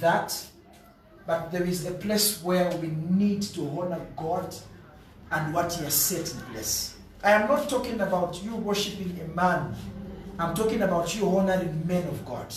[0.00, 0.34] that,
[1.28, 4.52] but there is a place where we need to honor God
[5.30, 6.96] and what He has set in place.
[7.22, 9.76] I am not talking about you worshiping a man.
[10.40, 12.52] I'm talking about you honoring men of God.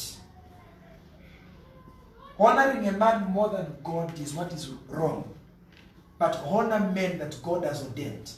[2.39, 5.29] Honoring a man more than God is what is wrong.
[6.17, 8.31] But honor men that God has ordained.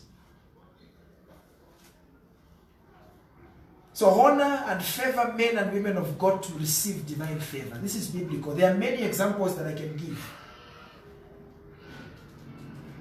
[3.94, 7.78] So honor and favor men and women of God to receive divine favor.
[7.78, 8.56] This is biblical.
[8.56, 10.20] There are many examples that I can give.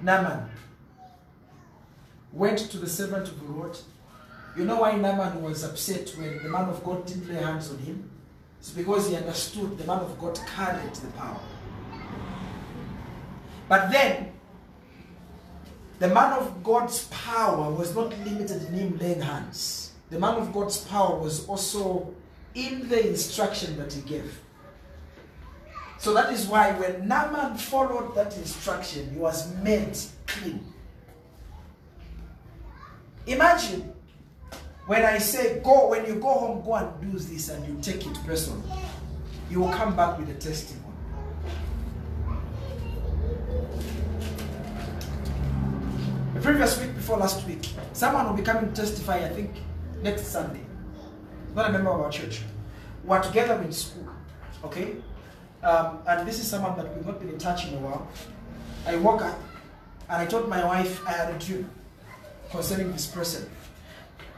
[0.03, 0.49] Naaman
[2.31, 3.77] went to the servant of the Lord.
[4.55, 7.77] You know why Naaman was upset when the man of God didn't lay hands on
[7.79, 8.09] him?
[8.61, 11.39] It's because he understood the man of God carried the power.
[13.67, 14.31] But then,
[15.97, 19.93] the man of God's power was not limited in him laying hands.
[20.11, 22.13] The man of God's power was also
[22.53, 24.39] in the instruction that he gave.
[25.97, 29.97] So that is why when Naaman followed that instruction, he was made
[30.27, 30.63] clean.
[33.25, 33.91] Imagine
[34.87, 38.05] when I say go, when you go home, go and do this and you take
[38.05, 38.67] it personally,
[39.49, 40.79] you will come back with a testimony.
[46.33, 49.51] The previous week before last week, someone will be coming to testify, I think,
[50.01, 50.61] next Sunday.
[51.55, 52.41] Not a member of our church.
[53.03, 54.07] We're together in school,
[54.63, 54.95] okay?
[55.61, 58.07] Um, and this is someone that we've not been in touch in a while.
[58.87, 59.39] I woke up
[60.09, 61.69] and I told my wife I had a dream
[62.49, 63.49] concerning this person.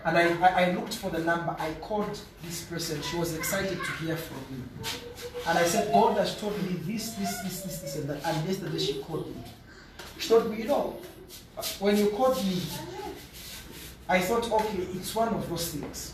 [0.06, 1.56] And I, I, I looked for the number.
[1.58, 3.02] I called this person.
[3.02, 4.64] She was excited to hear from me.
[5.48, 8.26] And I said, God has told me this, this, this, this, this, and that.
[8.26, 9.44] And yesterday she called me.
[10.20, 10.98] She told me, you know,
[11.80, 12.62] when you called me,
[14.10, 16.14] I thought, okay, it's one of those things.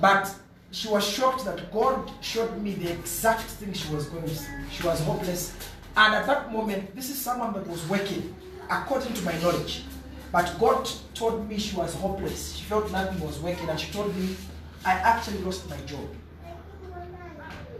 [0.00, 0.34] But
[0.70, 4.64] she was shocked that God showed me the exact thing she was going through.
[4.70, 5.54] She was hopeless.
[5.96, 8.34] And at that moment, this is someone that was working
[8.70, 9.84] according to my knowledge.
[10.32, 12.54] But God told me she was hopeless.
[12.54, 14.36] She felt nothing was working, and she told me,
[14.84, 16.08] I actually lost my job.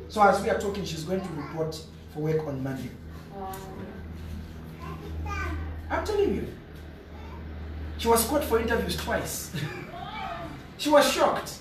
[0.08, 1.80] So as we are talking, she's going to report
[2.12, 2.90] for work on Monday.
[5.88, 6.48] I'm telling you.
[7.98, 9.52] She was called for interviews twice.
[10.78, 11.58] she was shocked.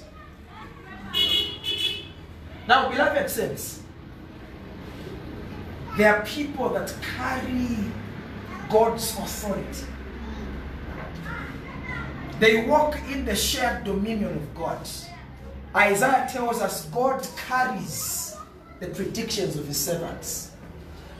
[2.68, 3.82] Now, beloved saints,
[5.98, 7.78] there are people that carry
[8.70, 9.86] God's authority.
[12.40, 14.88] They walk in the shared dominion of God.
[15.76, 18.38] Isaiah tells us God carries
[18.80, 20.52] the predictions of his servants.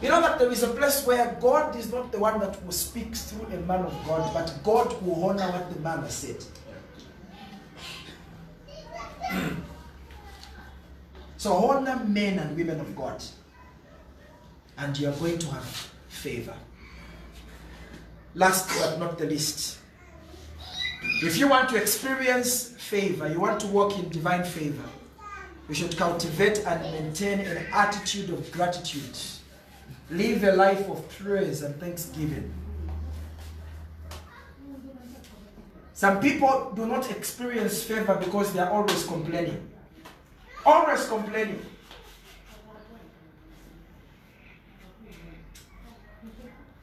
[0.02, 2.72] You know that there is a place where God is not the one that will
[2.72, 6.42] speak through a man of God, but God will honor what the man has said.
[11.38, 13.22] so honor men and women of God,
[14.78, 16.56] and you are going to have favor.
[18.36, 19.79] Last but not the least,
[21.02, 24.84] if you want to experience favor, you want to walk in divine favor,
[25.68, 29.18] you should cultivate and maintain an attitude of gratitude.
[30.10, 32.52] Live a life of praise and thanksgiving.
[35.94, 39.70] Some people do not experience favor because they are always complaining.
[40.66, 41.64] Always complaining.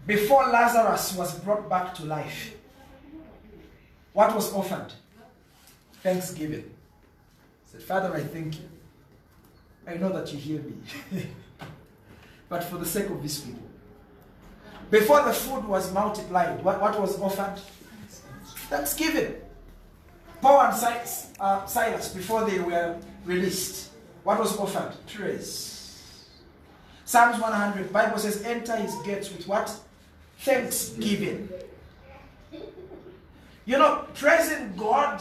[0.07, 2.55] Before Lazarus was brought back to life,
[4.17, 4.95] what was offered?
[6.03, 6.65] Thanksgiving.
[7.67, 8.65] Said, Father, I thank you.
[9.87, 10.79] I know that you hear me.
[12.49, 13.61] but for the sake of these people.
[14.91, 17.61] Before the food was multiplied, what, what was offered?
[18.71, 19.35] Thanksgiving.
[20.41, 23.91] Paul and Silas, uh, Silas, before they were released,
[24.25, 24.95] what was offered?
[25.13, 26.25] Praise.
[27.05, 29.79] Psalms 100, Bible says, enter his gates with what?
[30.39, 31.51] Thanksgiving.
[33.67, 35.21] You know, praising God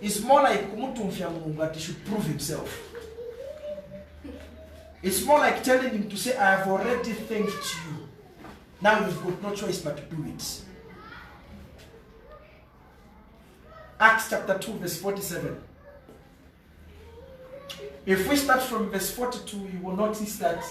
[0.00, 2.68] is more like kumutumfia Mungu that he should prove himself.
[5.02, 8.08] It's more like telling him to say, I have already thanked you.
[8.82, 10.62] Now you've got no choice but to do it.
[14.00, 15.62] Acts chapter 2, verse 47.
[18.04, 20.64] If we start from verse 42, you will notice that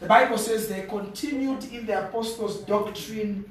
[0.00, 3.50] the Bible says they continued in the apostles' doctrine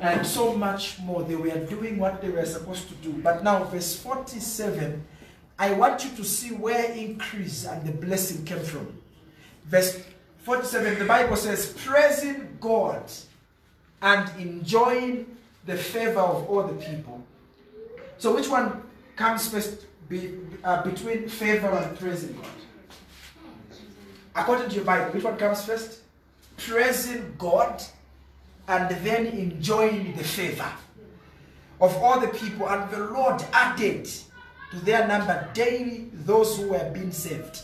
[0.00, 1.22] and so much more.
[1.22, 3.12] They were doing what they were supposed to do.
[3.12, 5.04] But now, verse 47,
[5.58, 9.00] I want you to see where increase and the blessing came from.
[9.66, 10.02] Verse
[10.42, 13.10] 47, the Bible says, praising God
[14.02, 17.24] and enjoying the favor of all the people.
[18.18, 18.82] So, which one
[19.16, 22.46] comes first be, uh, between favor and praising God?
[24.36, 26.00] According to your Bible, which one comes first?
[26.56, 27.82] Praising God
[28.68, 30.70] and then enjoying the favor
[31.80, 32.68] of all the people.
[32.68, 34.08] And the Lord added
[34.70, 37.60] to their number daily those who were being saved.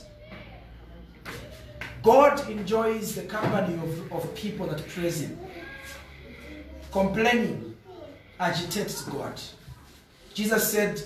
[2.02, 5.39] God enjoys the company of, of people that praise Him.
[6.90, 7.77] Complaining
[8.39, 9.40] agitates God.
[10.35, 11.02] Jesus said,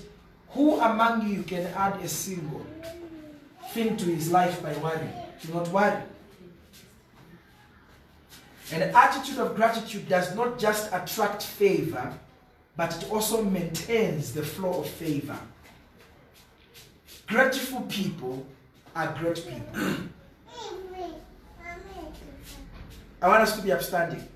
[0.50, 2.64] Who among you can add a single
[3.72, 5.12] thing to his life by worrying?
[5.42, 6.00] Do not worry.
[8.72, 12.12] An attitude of gratitude does not just attract favor,
[12.76, 15.38] but it also maintains the flow of favor.
[17.26, 18.46] Grateful people
[18.96, 20.08] are great people.
[23.20, 24.28] I want us to be upstanding.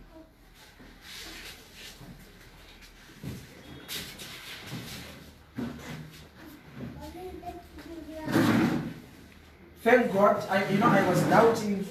[9.82, 11.86] Thank God, I, you know, I was doubting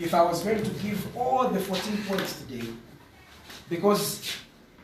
[0.00, 2.66] if I was going to give all the 14 points today
[3.68, 4.34] because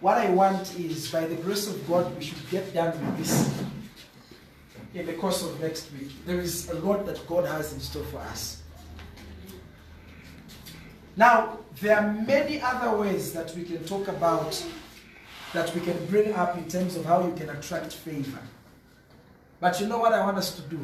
[0.00, 3.64] what I want is, by the grace of God, we should get done with this
[4.94, 6.10] in the course of next week.
[6.26, 8.62] There is a lot that God has in store for us.
[11.16, 14.62] Now, there are many other ways that we can talk about,
[15.54, 18.38] that we can bring up in terms of how you can attract favor.
[19.60, 20.78] But you know what I want us to do?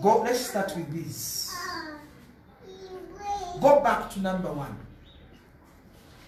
[0.00, 1.55] Go, let's start with this.
[3.60, 4.76] Go back to number one.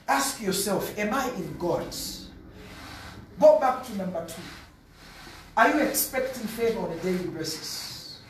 [0.06, 1.86] Ask yourself, am I in God?
[3.38, 4.42] Go back to number two.
[5.56, 8.20] Are you expecting favor on a daily basis?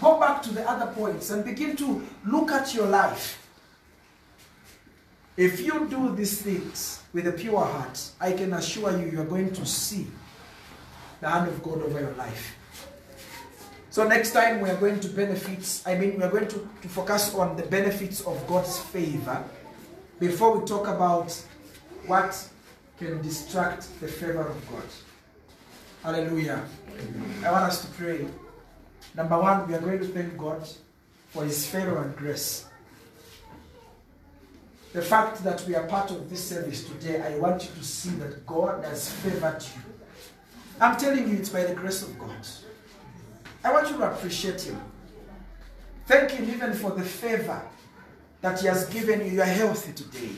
[0.00, 3.40] Go back to the other points and begin to look at your life.
[5.36, 9.24] If you do these things with a pure heart, I can assure you, you are
[9.24, 10.06] going to see
[11.20, 12.54] the hand of God over your life.
[13.94, 16.88] So next time we are going to benefits, I mean we are going to, to
[16.88, 19.44] focus on the benefits of God's favor
[20.18, 21.30] before we talk about
[22.08, 22.34] what
[22.98, 24.82] can distract the favor of God.
[26.02, 26.64] Hallelujah.
[27.44, 28.26] I want us to pray.
[29.14, 30.68] Number one, we are going to thank God
[31.28, 32.66] for his favor and grace.
[34.92, 38.10] The fact that we are part of this service today, I want you to see
[38.16, 39.82] that God has favored you.
[40.80, 42.44] I'm telling you, it's by the grace of God.
[43.64, 44.80] I want you to appreciate Him.
[46.06, 47.62] Thank Him even for the favor
[48.42, 49.32] that He has given you.
[49.32, 50.34] You are healthy today.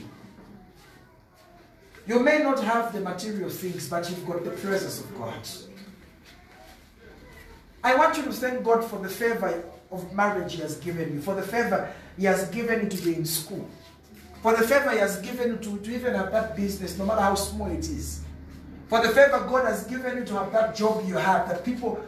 [2.06, 5.34] You may not have the material things, but you've got the presence of God.
[7.82, 11.20] I want you to thank God for the favor of marriage He has given you,
[11.20, 13.68] for the favor He has given you to be in school,
[14.40, 17.22] for the favor He has given you to, to even have that business, no matter
[17.22, 18.20] how small it is.
[18.88, 22.00] For the favor God has given you to have that job you have, that people,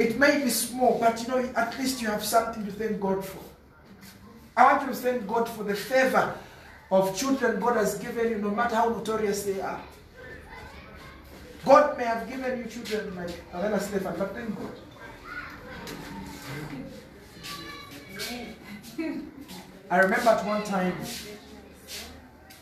[0.00, 3.24] it may be small, but you know, at least you have something to thank God
[3.24, 3.38] for.
[4.56, 6.34] I want you to thank God for the favor
[6.90, 9.80] of children God has given you, no matter how notorious they are.
[11.64, 14.72] God may have given you children like Alena Stefan, but thank God.
[19.90, 20.94] I remember at one time,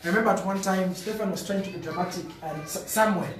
[0.03, 3.33] I remember at one time Stefan was trying to be dramatic and s- somewhere.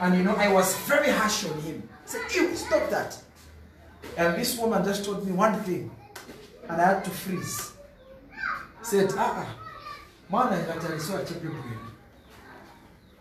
[0.00, 1.88] And you know, I was very harsh on him.
[2.06, 3.18] I said, you stop that.
[4.16, 5.90] And this woman just told me one thing,
[6.68, 7.72] and I had to freeze.
[8.82, 9.54] Said, ah, ah,
[10.30, 11.80] mwana ngatariswa chepe bwino.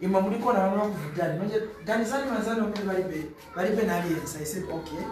[0.02, 1.40] Ima muliko na wanu wakuvugani.
[1.40, 3.26] Manje, ganizani manzani wamene balibe,
[3.56, 4.38] balibe na alliance.
[4.42, 5.06] I said, okay.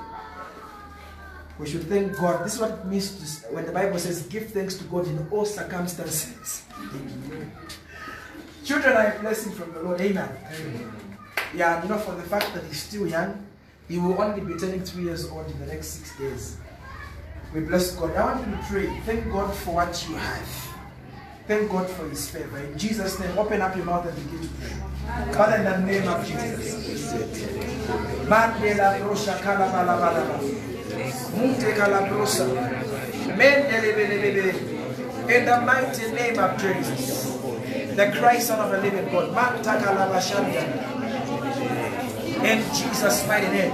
[1.60, 2.45] We should thank God.
[2.45, 5.28] This is what it means to, when the Bible says, give thanks to God in
[5.32, 6.62] all circumstances.
[8.66, 10.02] Children are a blessing from the Lord.
[10.02, 10.30] Amen.
[11.56, 13.45] Yeah, and you know, for the fact that he's still young,
[13.94, 16.57] he will only be turning three years old in the next six days.
[17.53, 18.15] We bless God.
[18.15, 18.99] I want you to pray.
[19.06, 20.49] Thank God for what you have.
[21.48, 22.57] Thank God for his favor.
[22.57, 25.34] In Jesus' name, open up your mouth and begin to pray.
[25.34, 27.14] Father, in the name of Jesus.
[28.26, 30.40] Mandela brosha kala bala bala.
[31.38, 32.49] Munte kala brosa.
[33.38, 35.38] Mendele bele.
[35.38, 37.38] In the mighty name of Jesus.
[37.95, 39.36] The Christ Son of the living God.
[39.36, 40.93] Manta kala bashanda.
[42.44, 43.72] In Jesus' mighty name.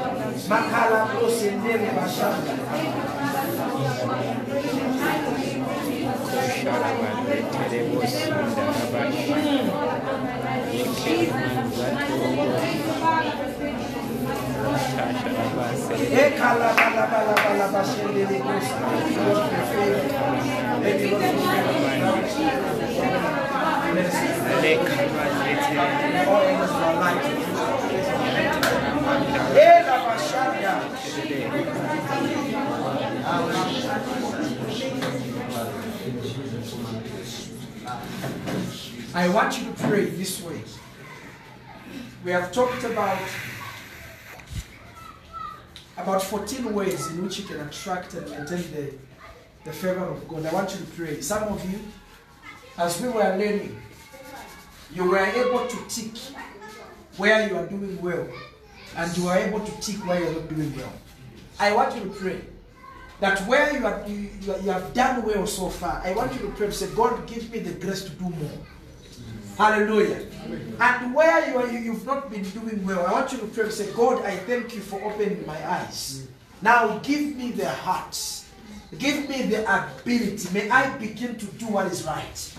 [20.82, 21.10] Let the
[27.02, 27.49] Lord
[39.14, 40.62] I want you to pray this way.
[42.24, 43.20] We have talked about
[45.98, 48.94] about 14 ways in which you can attract and maintain the,
[49.66, 50.46] the favor of God.
[50.46, 51.22] I want you to pray.
[51.22, 51.80] Some of you,
[52.78, 53.80] as we were learning,
[54.94, 56.14] you were able to tick
[57.20, 58.28] where you are doing well,
[58.96, 60.94] and you are able to tick where you are not doing well.
[61.60, 62.41] I want you to pray
[63.20, 66.48] that where you, are, you, you, have done well so far, I want you to
[66.56, 68.58] pray to say, God, give me the grace to do more.
[69.58, 70.26] Hallelujah.
[70.80, 73.66] And where you are, you, you've not been doing well, I want you to pray
[73.66, 76.28] to say, God, I thank you for opening my eyes.
[76.62, 78.18] Now give me the heart.
[78.98, 80.50] Give me the ability.
[80.54, 82.54] May I begin to do what is right.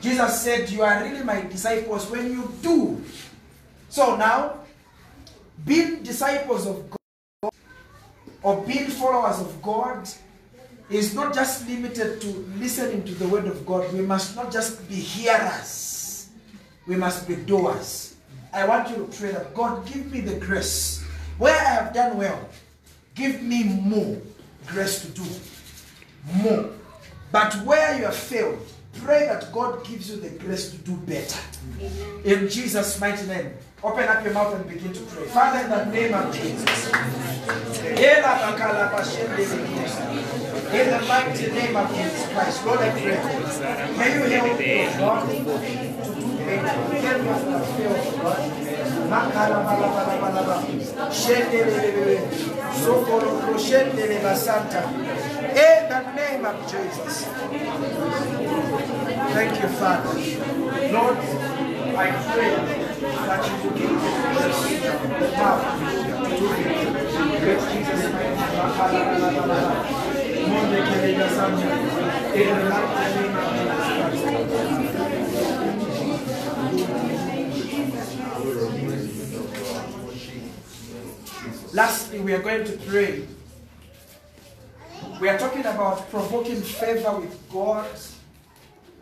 [0.00, 3.02] Jesus said, You are really my disciples when you do.
[3.96, 4.60] So now,
[5.64, 7.50] being disciples of God
[8.42, 10.06] or being followers of God
[10.90, 12.28] is not just limited to
[12.60, 13.90] listening to the word of God.
[13.94, 16.28] We must not just be hearers,
[16.86, 18.16] we must be doers.
[18.52, 21.02] I want you to pray that God, give me the grace.
[21.38, 22.50] Where I have done well,
[23.14, 24.20] give me more
[24.66, 25.24] grace to do.
[26.34, 26.68] More.
[27.32, 28.60] But where you have failed,
[28.92, 31.40] pray that God gives you the grace to do better.
[32.26, 33.52] In Jesus' mighty name.
[33.82, 35.26] Open up your mouth and begin to pray.
[35.26, 36.86] Father, in the name of Jesus.
[40.76, 43.18] In the mighty name of Jesus Christ, Lord, I pray.
[43.98, 45.50] May you help me, God, to do.
[46.46, 46.62] In
[55.88, 57.24] the name of Jesus.
[59.34, 60.14] Thank you, Father.
[60.92, 61.18] Lord,
[61.96, 62.85] I pray
[81.74, 83.26] Lastly, we are going to pray.
[85.20, 87.86] We are talking about provoking favor with God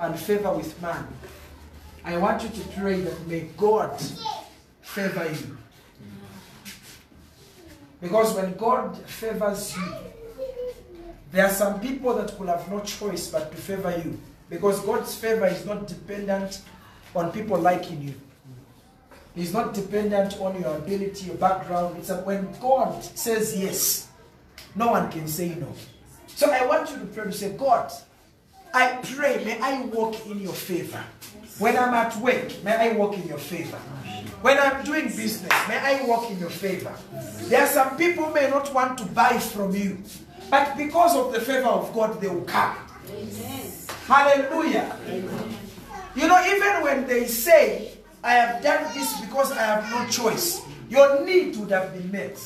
[0.01, 1.07] and favor with man.
[2.05, 3.98] I want you to pray that may God
[4.82, 5.56] favor you.
[8.01, 9.94] Because when God favors you,
[11.32, 14.20] there are some people that will have no choice but to favor you.
[14.51, 16.60] Because God's favor is not dependent
[17.16, 18.14] on people liking you.
[19.35, 21.97] It's not dependent on your ability, your background.
[21.98, 24.09] It's that when God says yes,
[24.76, 25.72] no one can say no.
[26.28, 27.90] So I want you to pray to say, God,
[28.72, 31.02] I pray, may I walk in your favor.
[31.59, 33.76] When I'm at work, may I walk in your favor.
[34.43, 36.93] When I'm doing business, may I walk in your favor.
[37.44, 39.98] There are some people may not want to buy from you,
[40.51, 42.76] but because of the favor of God, they will come.
[44.06, 44.97] Hallelujah.
[46.14, 50.60] You know, even when they say, I have done this because I have no choice,
[50.89, 52.36] your need would have been met.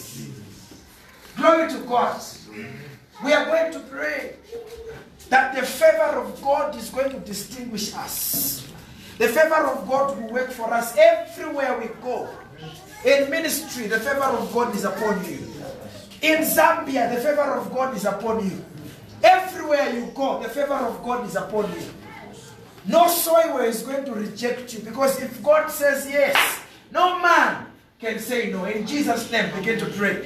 [1.36, 2.20] Glory to God.
[3.24, 4.36] We are going to pray
[5.30, 8.67] that the favor of God is going to distinguish us.
[9.18, 12.28] The favor of God will work for us everywhere we go.
[13.04, 15.38] In ministry, the favor of God is upon you.
[16.22, 18.64] In Zambia, the favor of God is upon you.
[19.22, 21.82] Everywhere you go, the favor of God is upon you.
[22.86, 27.66] No soil is going to reject you because if God says yes, no man
[28.00, 28.64] can say no.
[28.64, 30.22] In Jesus' name, begin to pray.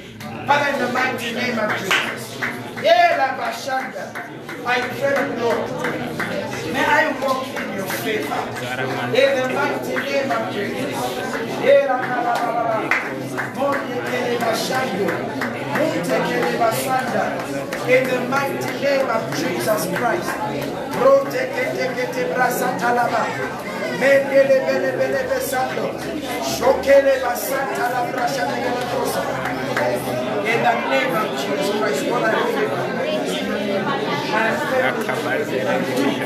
[0.46, 2.40] Father, in the mighty name of Jesus.
[2.84, 3.32] Eh, la.
[4.66, 5.70] I pray, Lord.
[6.72, 8.40] May I walk in your favor.
[9.16, 10.94] In the mighty name of Jesus.
[11.64, 11.86] Eh,
[13.56, 14.20] Munte.
[17.88, 20.30] In the mighty name of Jesus Christ.
[24.02, 24.58] Rote kete kete brasa talaba.
[24.58, 25.86] Mendele bele bele besando.
[26.42, 28.58] Shokele basanta la brasha de.
[30.52, 32.68] In the name of Jesus Christ, Lord, I pray.
[34.32, 36.22] I pray.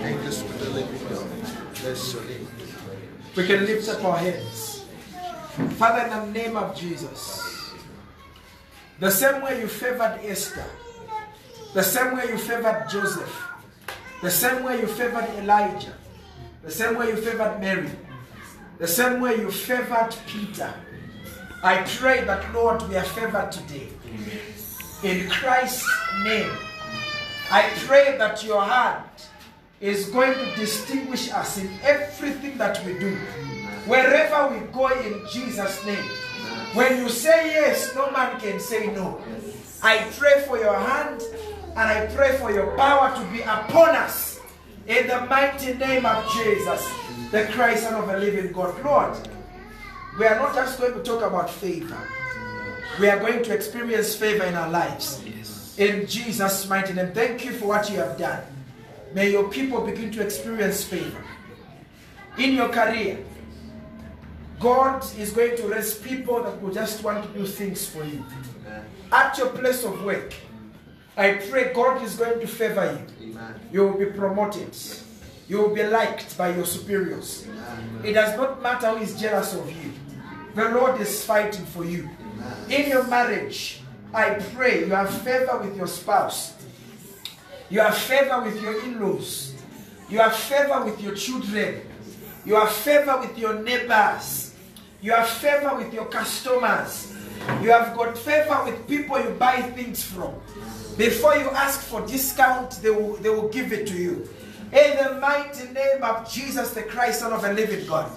[0.00, 1.28] Thank you, Spirit of the living God.
[1.82, 2.22] Bless your.
[3.36, 4.69] We can lift up our hands.
[5.68, 7.72] Father, in the name of Jesus,
[8.98, 10.64] the same way you favored Esther,
[11.74, 13.48] the same way you favored Joseph,
[14.22, 15.94] the same way you favored Elijah,
[16.62, 17.90] the same way you favored Mary,
[18.78, 20.72] the same way you favored Peter,
[21.62, 23.88] I pray that, Lord, we are favored today.
[25.02, 25.86] In Christ's
[26.24, 26.50] name,
[27.50, 29.04] I pray that your hand
[29.80, 33.18] is going to distinguish us in everything that we do.
[33.86, 36.04] Wherever we go in Jesus' name.
[36.74, 39.20] When you say yes, no man can say no.
[39.82, 41.22] I pray for your hand
[41.70, 44.38] and I pray for your power to be upon us.
[44.86, 46.88] In the mighty name of Jesus,
[47.30, 48.82] the Christ, Son of the living God.
[48.84, 49.16] Lord,
[50.18, 51.98] we are not just going to talk about favor.
[52.98, 55.22] We are going to experience favor in our lives.
[55.78, 57.12] In Jesus' mighty name.
[57.12, 58.42] Thank you for what you have done.
[59.14, 61.24] May your people begin to experience favor.
[62.38, 63.18] In your career,
[64.60, 68.22] God is going to raise people that will just want to do things for you.
[69.10, 70.34] At your place of work,
[71.16, 72.84] I pray God is going to favor
[73.20, 73.30] you.
[73.30, 73.54] Amen.
[73.72, 74.76] You will be promoted.
[75.48, 77.46] You will be liked by your superiors.
[78.04, 79.92] It does not matter who is jealous of you.
[80.54, 82.08] The Lord is fighting for you.
[82.68, 83.80] In your marriage,
[84.12, 86.54] I pray you have favor with your spouse.
[87.70, 89.54] You have favor with your in laws.
[90.08, 91.82] You have favor with your children.
[92.44, 94.39] You have favor with your neighbors.
[95.02, 97.14] You have favor with your customers.
[97.62, 100.34] You have got favor with people you buy things from.
[100.96, 104.28] Before you ask for discount, they will, they will give it to you.
[104.72, 108.10] In the mighty name of Jesus the Christ, Son of a living God.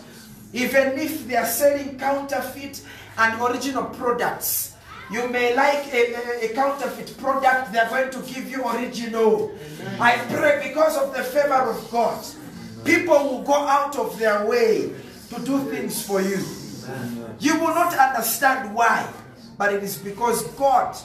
[0.52, 2.84] Even if they are selling counterfeit
[3.18, 4.76] and original products,
[5.10, 9.52] you may like a, a- a counterfeit product, they are going to give you original.
[10.00, 12.24] I pray because of the favor of God,
[12.84, 14.92] people will go out of their way
[15.30, 16.38] to do things for you.
[17.40, 19.12] You will not understand why,
[19.58, 20.96] but it is because God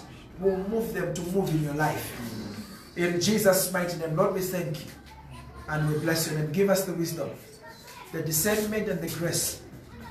[0.41, 2.13] will move them to move in your life.
[2.97, 4.91] In Jesus' mighty name, Lord, we thank you
[5.69, 7.31] and we bless you and give us the wisdom,
[8.13, 9.61] the discernment, and the grace.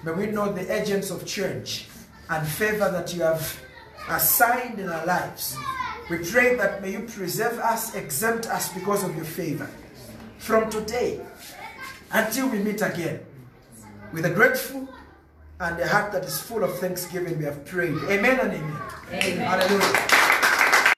[0.03, 1.87] May we know the agents of change
[2.29, 3.59] and favor that you have
[4.09, 5.57] assigned in our lives.
[6.09, 9.69] We pray that may you preserve us, exempt us because of your favor.
[10.37, 11.19] From today
[12.11, 13.19] until we meet again,
[14.13, 14.87] with a grateful
[15.59, 17.97] and a heart that is full of thanksgiving, we have prayed.
[18.09, 18.81] Amen and amen.
[19.11, 19.37] Amen.
[19.37, 20.26] Hallelujah.